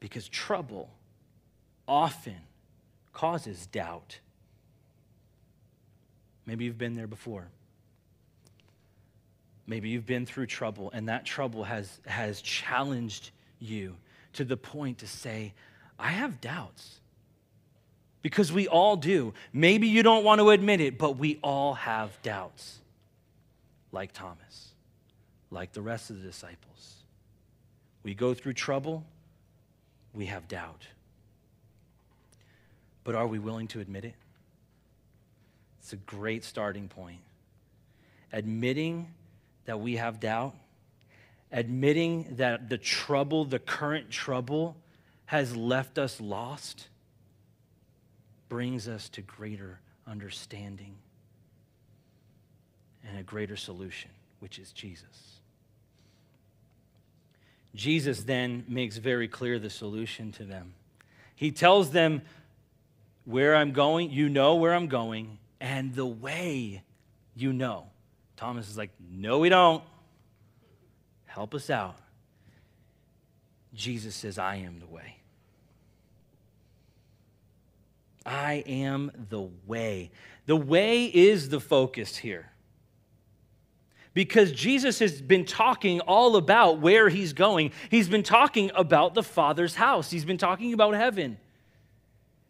[0.00, 0.90] Because trouble
[1.88, 2.36] often
[3.14, 4.18] causes doubt.
[6.44, 7.48] Maybe you've been there before.
[9.70, 13.94] Maybe you've been through trouble, and that trouble has, has challenged you
[14.32, 15.52] to the point to say,
[15.96, 16.98] I have doubts.
[18.20, 19.32] Because we all do.
[19.52, 22.80] Maybe you don't want to admit it, but we all have doubts,
[23.92, 24.72] like Thomas,
[25.52, 26.96] like the rest of the disciples.
[28.02, 29.04] We go through trouble,
[30.12, 30.84] we have doubt.
[33.04, 34.14] But are we willing to admit it?
[35.78, 37.20] It's a great starting point.
[38.32, 39.06] Admitting
[39.70, 40.52] that we have doubt,
[41.52, 44.76] admitting that the trouble, the current trouble,
[45.26, 46.88] has left us lost,
[48.48, 50.96] brings us to greater understanding
[53.06, 54.10] and a greater solution,
[54.40, 55.38] which is Jesus.
[57.72, 60.74] Jesus then makes very clear the solution to them.
[61.36, 62.22] He tells them
[63.24, 66.82] where I'm going, you know where I'm going, and the way
[67.36, 67.86] you know.
[68.40, 69.84] Thomas is like, No, we don't.
[71.26, 71.96] Help us out.
[73.74, 75.18] Jesus says, I am the way.
[78.24, 80.10] I am the way.
[80.46, 82.50] The way is the focus here.
[84.14, 87.72] Because Jesus has been talking all about where he's going.
[87.90, 91.36] He's been talking about the Father's house, he's been talking about heaven.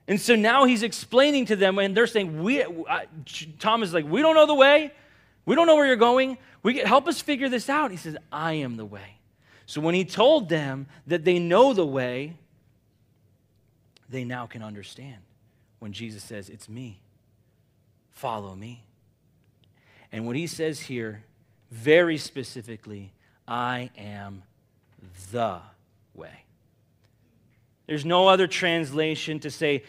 [0.07, 3.01] And so now he's explaining to them, and they're saying, "We." Uh,
[3.59, 4.93] Thomas is like, "We don't know the way.
[5.51, 6.39] We don't know where you're going.
[6.63, 9.17] We get, help us figure this out." He says, "I am the way."
[9.67, 12.37] So when he told them that they know the way,
[14.09, 15.17] they now can understand.
[15.81, 17.01] When Jesus says, "It's me.
[18.13, 18.85] Follow me."
[20.13, 21.25] And what he says here,
[21.73, 23.13] very specifically,
[23.49, 24.45] "I am
[25.33, 25.63] the
[26.15, 26.45] way."
[27.87, 29.83] There's no other translation to say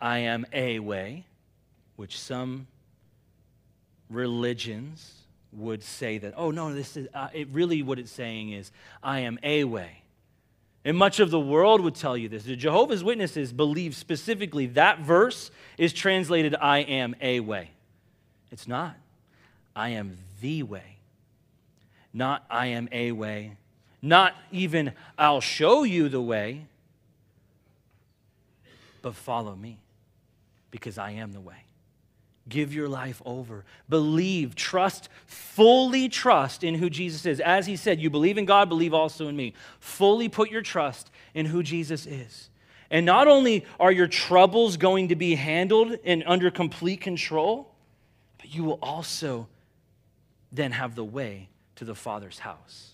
[0.00, 1.26] I am a way,
[1.96, 2.66] which some
[4.12, 5.14] religions
[5.52, 8.70] would say that, oh, no, this is, uh, it really what it's saying is,
[9.02, 10.02] I am a way.
[10.84, 12.44] And much of the world would tell you this.
[12.44, 17.70] The Jehovah's Witnesses believe specifically that verse is translated, I am a way.
[18.50, 18.96] It's not.
[19.76, 20.96] I am the way.
[22.12, 23.56] Not, I am a way.
[24.02, 26.66] Not even, I'll show you the way,
[29.00, 29.78] but follow me
[30.70, 31.64] because I am the way.
[32.48, 33.64] Give your life over.
[33.88, 37.40] Believe, trust, fully trust in who Jesus is.
[37.40, 39.54] As he said, you believe in God, believe also in me.
[39.78, 42.50] Fully put your trust in who Jesus is.
[42.90, 47.72] And not only are your troubles going to be handled and under complete control,
[48.38, 49.48] but you will also
[50.50, 52.91] then have the way to the Father's house.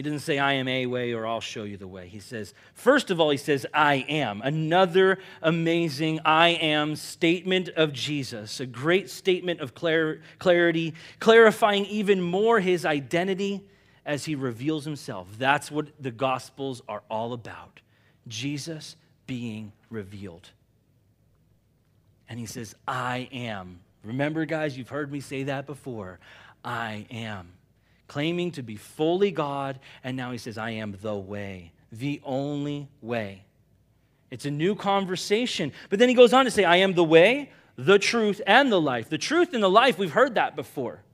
[0.00, 2.08] He doesn't say, I am a way or I'll show you the way.
[2.08, 4.40] He says, first of all, he says, I am.
[4.40, 12.22] Another amazing I am statement of Jesus, a great statement of clar- clarity, clarifying even
[12.22, 13.62] more his identity
[14.06, 15.28] as he reveals himself.
[15.38, 17.80] That's what the Gospels are all about
[18.26, 18.96] Jesus
[19.26, 20.48] being revealed.
[22.26, 23.80] And he says, I am.
[24.02, 26.20] Remember, guys, you've heard me say that before.
[26.64, 27.52] I am
[28.10, 32.88] claiming to be fully God, and now he says, I am the way, the only
[33.00, 33.44] way.
[34.32, 35.70] It's a new conversation.
[35.90, 38.80] But then he goes on to say, I am the way, the truth, and the
[38.80, 39.08] life.
[39.08, 41.04] The truth and the life, we've heard that before.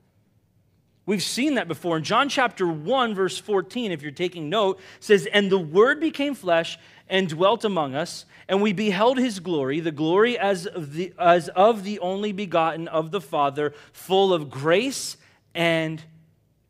[1.04, 1.98] We've seen that before.
[1.98, 6.34] In John chapter 1, verse 14, if you're taking note, says, And the Word became
[6.34, 6.78] flesh
[7.10, 11.48] and dwelt among us, and we beheld his glory, the glory as of the, as
[11.50, 15.18] of the only begotten of the Father, full of grace
[15.54, 16.02] and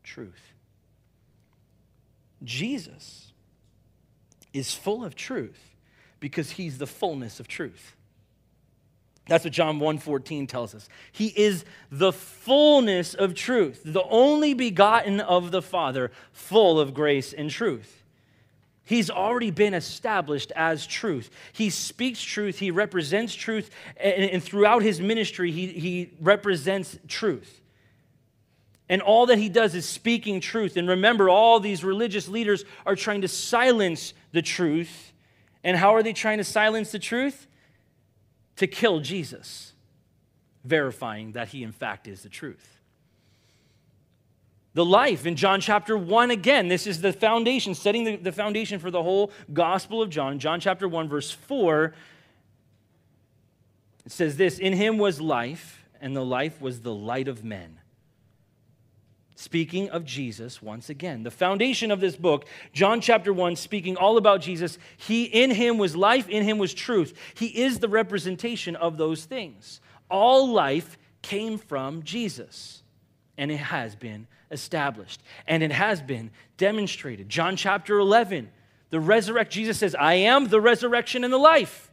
[0.07, 0.53] truth.
[2.43, 3.31] Jesus
[4.53, 5.75] is full of truth
[6.19, 7.95] because he's the fullness of truth.
[9.27, 10.87] That's what John 1:14 tells us.
[11.11, 17.33] He is the fullness of truth, the only begotten of the Father, full of grace
[17.33, 18.03] and truth.
[18.85, 21.29] He's already been established as truth.
[21.51, 27.61] He speaks truth, he represents truth, and, and throughout his ministry, he, he represents truth.
[28.89, 30.77] And all that he does is speaking truth.
[30.77, 35.11] And remember, all these religious leaders are trying to silence the truth.
[35.63, 37.47] And how are they trying to silence the truth?
[38.57, 39.73] To kill Jesus,
[40.63, 42.77] verifying that he, in fact, is the truth.
[44.73, 48.79] The life in John chapter 1, again, this is the foundation, setting the, the foundation
[48.79, 50.39] for the whole Gospel of John.
[50.39, 51.93] John chapter 1, verse 4,
[54.05, 57.79] it says this In him was life, and the life was the light of men.
[59.39, 61.21] Speaking of Jesus once again.
[61.21, 64.79] The foundation of this book, John chapter 1, speaking all about Jesus.
[64.97, 67.13] He in him was life, in him was truth.
[67.35, 69.79] He is the representation of those things.
[70.09, 72.81] All life came from Jesus,
[73.37, 77.29] and it has been established, and it has been demonstrated.
[77.29, 78.49] John chapter 11,
[78.89, 81.86] the resurrect Jesus says, "I am the resurrection and the life."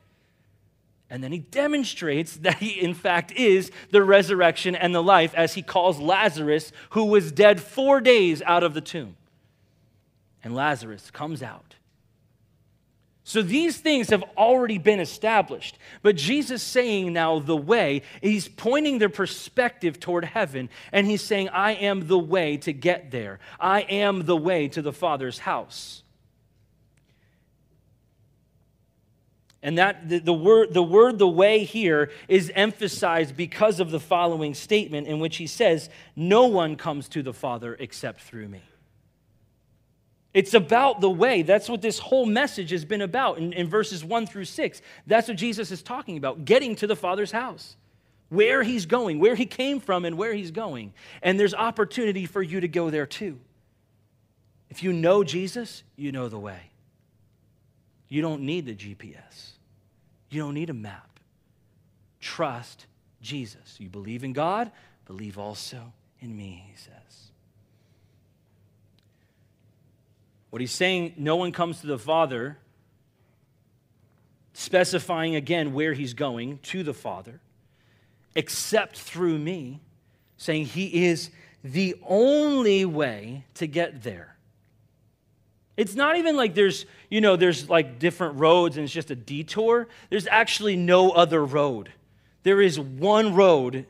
[1.10, 5.54] And then he demonstrates that he, in fact, is the resurrection and the life as
[5.54, 9.16] he calls Lazarus, who was dead four days, out of the tomb.
[10.42, 11.76] And Lazarus comes out.
[13.26, 15.78] So these things have already been established.
[16.02, 21.48] But Jesus saying now the way, he's pointing their perspective toward heaven, and he's saying,
[21.48, 23.40] I am the way to get there.
[23.58, 26.03] I am the way to the Father's house.
[29.64, 33.98] And that the, the, word, the word, the way here is emphasized because of the
[33.98, 38.60] following statement in which he says, No one comes to the Father except through me.
[40.34, 41.40] It's about the way.
[41.40, 44.82] That's what this whole message has been about in, in verses one through six.
[45.06, 47.74] That's what Jesus is talking about getting to the Father's house,
[48.28, 50.92] where he's going, where he came from, and where he's going.
[51.22, 53.40] And there's opportunity for you to go there too.
[54.68, 56.70] If you know Jesus, you know the way.
[58.08, 59.53] You don't need the GPS.
[60.34, 61.20] You don't need a map.
[62.20, 62.86] Trust
[63.22, 63.76] Jesus.
[63.78, 64.72] You believe in God,
[65.06, 67.30] believe also in me, he says.
[70.50, 72.58] What he's saying, no one comes to the Father,
[74.54, 77.40] specifying again where he's going to the Father,
[78.34, 79.80] except through me,
[80.36, 81.30] saying he is
[81.62, 84.33] the only way to get there.
[85.76, 89.16] It's not even like there's, you know, there's like different roads and it's just a
[89.16, 89.88] detour.
[90.08, 91.92] There's actually no other road.
[92.44, 93.86] There is one road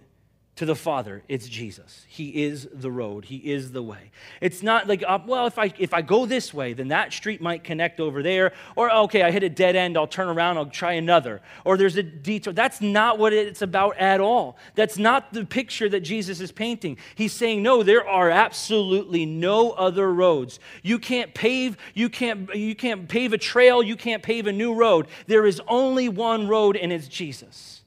[0.57, 2.07] to the Father, it's Jesus.
[2.07, 3.25] He is the road.
[3.25, 4.13] He is the way.
[4.41, 7.41] It's not like, uh, well, if I if I go this way, then that street
[7.41, 8.53] might connect over there.
[8.77, 9.97] Or okay, I hit a dead end.
[9.97, 10.57] I'll turn around.
[10.57, 11.43] I'll try another.
[11.65, 12.53] Or there's a detour.
[12.53, 14.57] That's not what it's about at all.
[14.77, 16.99] That's not the picture that Jesus is painting.
[17.17, 17.83] He's saying no.
[17.83, 20.61] There are absolutely no other roads.
[20.85, 21.77] You can't pave.
[21.95, 23.83] You can't you can't pave a trail.
[23.83, 25.09] You can't pave a new road.
[25.27, 27.83] There is only one road, and it's Jesus.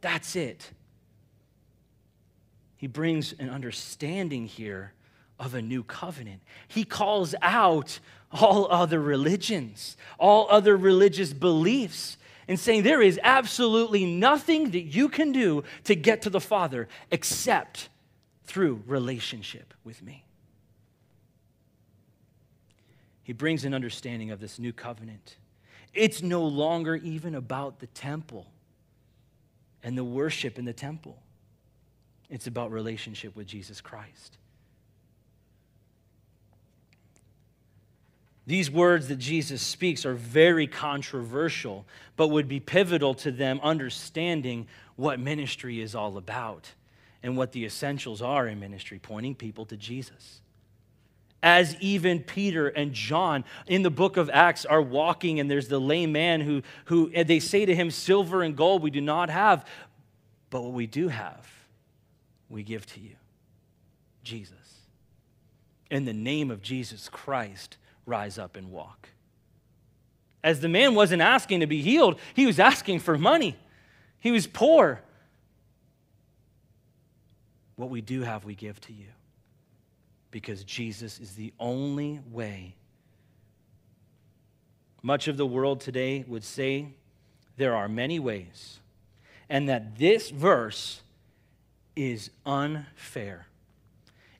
[0.00, 0.70] That's it
[2.80, 4.94] he brings an understanding here
[5.38, 6.40] of a new covenant.
[6.66, 8.00] He calls out
[8.32, 12.16] all other religions, all other religious beliefs,
[12.48, 16.88] and saying there is absolutely nothing that you can do to get to the Father
[17.10, 17.90] except
[18.44, 20.24] through relationship with me.
[23.22, 25.36] He brings an understanding of this new covenant.
[25.92, 28.46] It's no longer even about the temple
[29.82, 31.18] and the worship in the temple.
[32.30, 34.38] It's about relationship with Jesus Christ.
[38.46, 44.66] These words that Jesus speaks are very controversial, but would be pivotal to them understanding
[44.96, 46.72] what ministry is all about
[47.22, 50.40] and what the essentials are in ministry, pointing people to Jesus.
[51.42, 55.80] As even Peter and John in the book of Acts are walking, and there's the
[55.80, 59.64] lame man who, who they say to him, Silver and gold we do not have,
[60.50, 61.59] but what we do have
[62.50, 63.14] we give to you
[64.22, 64.56] Jesus.
[65.90, 69.08] In the name of Jesus Christ, rise up and walk.
[70.42, 73.56] As the man wasn't asking to be healed, he was asking for money.
[74.18, 75.00] He was poor.
[77.76, 79.06] What we do have, we give to you
[80.30, 82.74] because Jesus is the only way.
[85.02, 86.88] Much of the world today would say
[87.56, 88.80] there are many ways,
[89.48, 91.02] and that this verse
[92.00, 93.46] is unfair.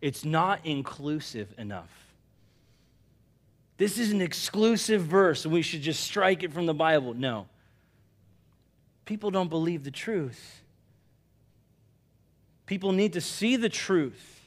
[0.00, 1.90] It's not inclusive enough.
[3.76, 7.12] This is an exclusive verse, and we should just strike it from the Bible.
[7.12, 7.48] No.
[9.04, 10.62] People don't believe the truth.
[12.64, 14.40] People need to see the truth.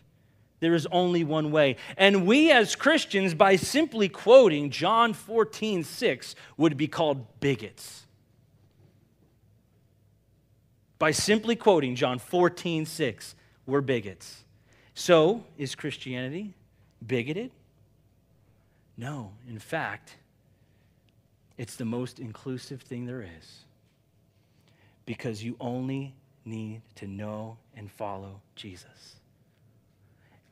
[0.59, 1.75] There is only one way.
[1.97, 8.02] And we as Christians, by simply quoting John 14, 6, would be called bigots
[11.03, 13.35] by simply quoting John 14, 6.
[13.65, 14.45] We're bigots.
[14.93, 16.53] So, is Christianity
[17.05, 17.51] bigoted?
[18.95, 19.33] No.
[19.49, 20.15] In fact,
[21.57, 23.65] it's the most inclusive thing there is
[25.05, 29.17] because you only need to know and follow Jesus.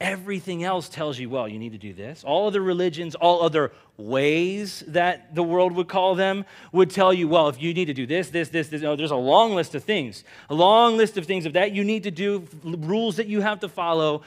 [0.01, 2.23] Everything else tells you, well, you need to do this.
[2.23, 7.27] All other religions, all other ways that the world would call them, would tell you,
[7.27, 9.75] well, if you need to do this, this, this, this, oh, there's a long list
[9.75, 13.27] of things, a long list of things of that you need to do, rules that
[13.27, 14.23] you have to follow.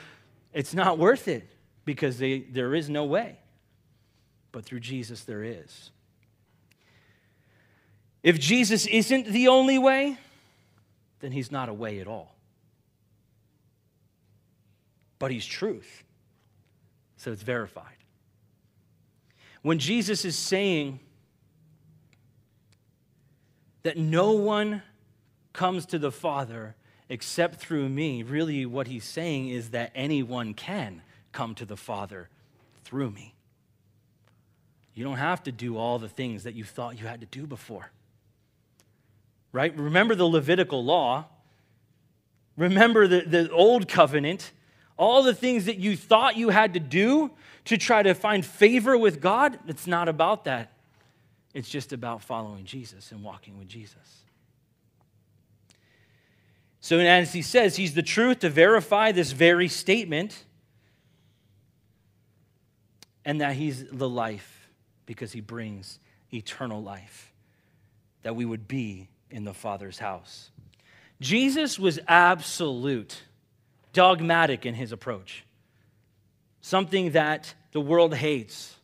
[0.52, 1.44] It's not worth it
[1.84, 3.40] because they, there is no way.
[4.52, 5.90] But through Jesus, there is.
[8.22, 10.18] If Jesus isn't the only way,
[11.18, 12.33] then he's not a way at all
[15.18, 16.04] but he's truth.
[17.16, 17.96] So it's verified.
[19.62, 21.00] When Jesus is saying
[23.82, 24.82] that no one
[25.52, 26.74] comes to the Father
[27.08, 31.02] except through me, really what he's saying is that anyone can
[31.32, 32.28] come to the Father
[32.84, 33.34] through me.
[34.94, 37.46] You don't have to do all the things that you thought you had to do
[37.46, 37.90] before.
[39.52, 39.76] Right?
[39.76, 41.26] Remember the Levitical law.
[42.56, 44.52] Remember the, the old covenant.
[44.96, 47.30] All the things that you thought you had to do
[47.66, 49.58] to try to find favor with God.
[49.66, 50.72] It's not about that.
[51.54, 54.24] It's just about following Jesus and walking with Jesus.
[56.80, 60.44] So, as he says, he's the truth to verify this very statement,
[63.24, 64.68] and that he's the life
[65.06, 65.98] because he brings
[66.32, 67.32] eternal life,
[68.22, 70.50] that we would be in the Father's house.
[71.22, 73.22] Jesus was absolute,
[73.94, 75.44] dogmatic in his approach,
[76.60, 78.76] something that the world hates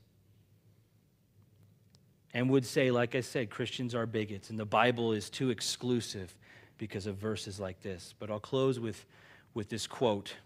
[2.33, 6.35] and would say, like I said, Christians are bigots and the Bible is too exclusive
[6.79, 8.15] because of verses like this.
[8.19, 9.05] But I'll close with,
[9.53, 10.37] with this quote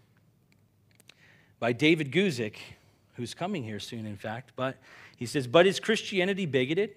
[1.59, 2.57] by David Guzik,
[3.13, 4.51] who's coming here soon, in fact.
[4.55, 4.77] But
[5.15, 6.91] he says, But is Christianity bigoted?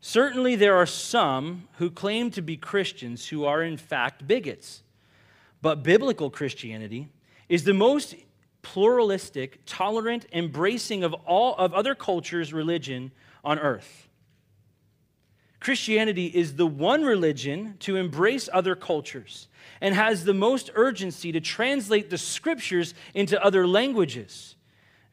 [0.00, 4.82] Certainly, there are some who claim to be Christians who are, in fact, bigots.
[5.64, 7.08] But biblical Christianity
[7.48, 8.14] is the most
[8.60, 13.12] pluralistic, tolerant, embracing of all of other cultures' religion
[13.42, 14.06] on earth.
[15.60, 19.48] Christianity is the one religion to embrace other cultures
[19.80, 24.56] and has the most urgency to translate the scriptures into other languages.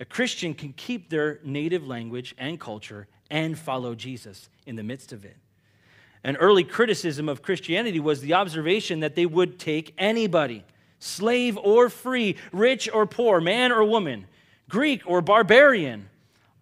[0.02, 5.14] A Christian can keep their native language and culture and follow Jesus in the midst
[5.14, 5.38] of it.
[6.24, 10.63] An early criticism of Christianity was the observation that they would take anybody,
[10.99, 14.28] slave or free, rich or poor, man or woman,
[14.69, 16.09] Greek or barbarian,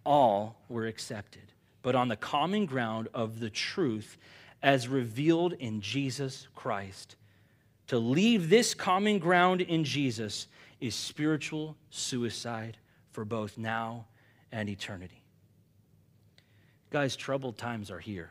[0.04, 1.50] all were accepted
[1.82, 4.16] but on the common ground of the truth
[4.62, 7.16] as revealed in Jesus Christ.
[7.88, 10.46] To leave this common ground in Jesus
[10.80, 12.76] is spiritual suicide
[13.12, 14.06] for both now
[14.52, 15.22] and eternity.
[16.90, 18.30] Guys, troubled times are here.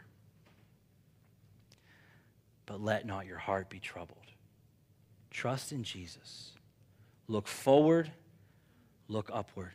[2.70, 4.28] But let not your heart be troubled.
[5.32, 6.52] Trust in Jesus.
[7.28, 8.12] Look forward,
[9.08, 9.72] look upward,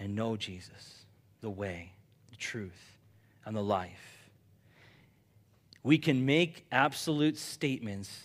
[0.00, 1.04] and know Jesus,
[1.40, 1.92] the way
[2.30, 2.96] the truth
[3.44, 4.28] and the life.
[5.84, 8.24] We can make absolute statements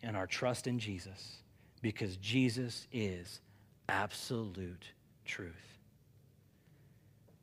[0.00, 1.38] in our trust in Jesus
[1.82, 3.40] because Jesus is
[3.88, 4.84] absolute
[5.24, 5.78] truth.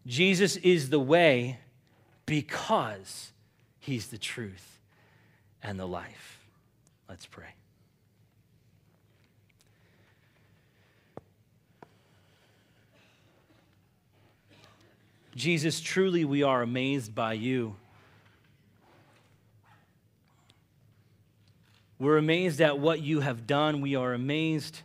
[0.08, 1.60] Jesus is the way
[2.26, 3.34] because
[3.80, 4.75] he's the truth
[5.66, 6.40] and the life.
[7.10, 7.56] Let's pray.
[15.36, 17.76] Jesus, truly we are amazed by you.
[21.98, 23.82] We're amazed at what you have done.
[23.82, 24.82] We are amazed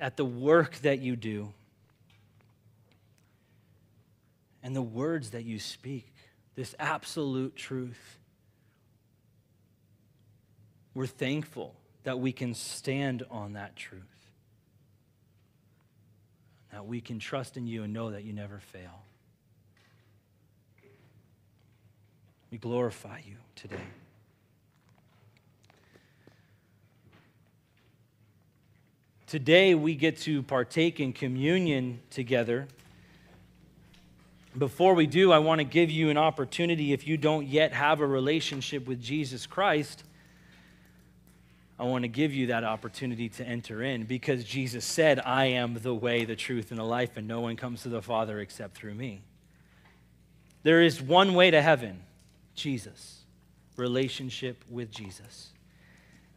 [0.00, 1.52] at the work that you do
[4.64, 6.12] and the words that you speak,
[6.56, 8.18] this absolute truth.
[10.98, 14.02] We're thankful that we can stand on that truth,
[16.72, 19.04] that we can trust in you and know that you never fail.
[22.50, 23.76] We glorify you today.
[29.28, 32.66] Today, we get to partake in communion together.
[34.56, 38.00] Before we do, I want to give you an opportunity if you don't yet have
[38.00, 40.02] a relationship with Jesus Christ.
[41.78, 45.74] I want to give you that opportunity to enter in because Jesus said, I am
[45.74, 48.76] the way, the truth, and the life, and no one comes to the Father except
[48.76, 49.22] through me.
[50.64, 52.00] There is one way to heaven,
[52.54, 53.20] Jesus,
[53.76, 55.52] relationship with Jesus.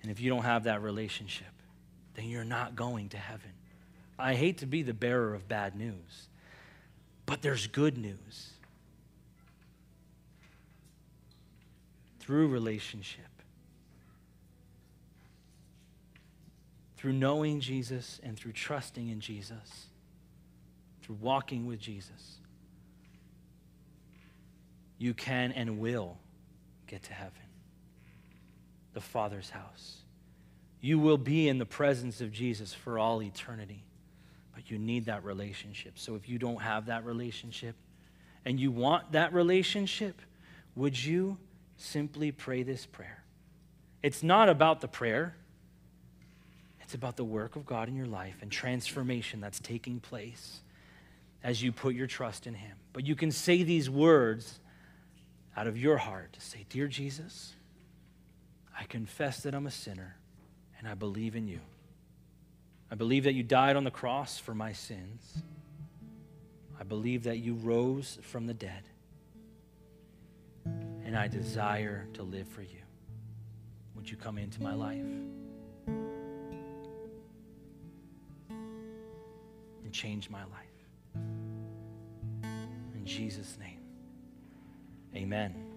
[0.04, 1.48] And if you don't have that relationship,
[2.14, 3.52] then you're not going to heaven.
[4.20, 6.28] I hate to be the bearer of bad news,
[7.26, 8.52] but there's good news.
[12.20, 13.26] Through relationship,
[17.02, 19.88] through knowing Jesus and through trusting in Jesus,
[21.02, 22.38] through walking with Jesus
[25.02, 26.16] you can and will
[26.86, 27.41] get to heaven,
[28.93, 29.97] the Father's house.
[30.80, 33.84] You will be in the presence of Jesus for all eternity,
[34.54, 35.97] but you need that relationship.
[35.97, 37.76] So if you don't have that relationship
[38.45, 40.22] and you want that relationship,
[40.76, 41.39] would you
[41.78, 43.24] simply pray this prayer?
[44.04, 45.36] It's not about the prayer.
[46.92, 50.60] It's about the work of God in your life and transformation that's taking place
[51.42, 52.76] as you put your trust in Him.
[52.92, 54.60] But you can say these words
[55.56, 57.54] out of your heart to say, Dear Jesus,
[58.78, 60.18] I confess that I'm a sinner
[60.78, 61.62] and I believe in you.
[62.92, 65.44] I believe that you died on the cross for my sins.
[66.78, 68.84] I believe that you rose from the dead.
[70.66, 72.82] And I desire to live for you.
[73.96, 75.06] Would you come into my life?
[79.92, 81.18] And change my life.
[82.96, 83.82] In Jesus' name,
[85.14, 85.70] amen.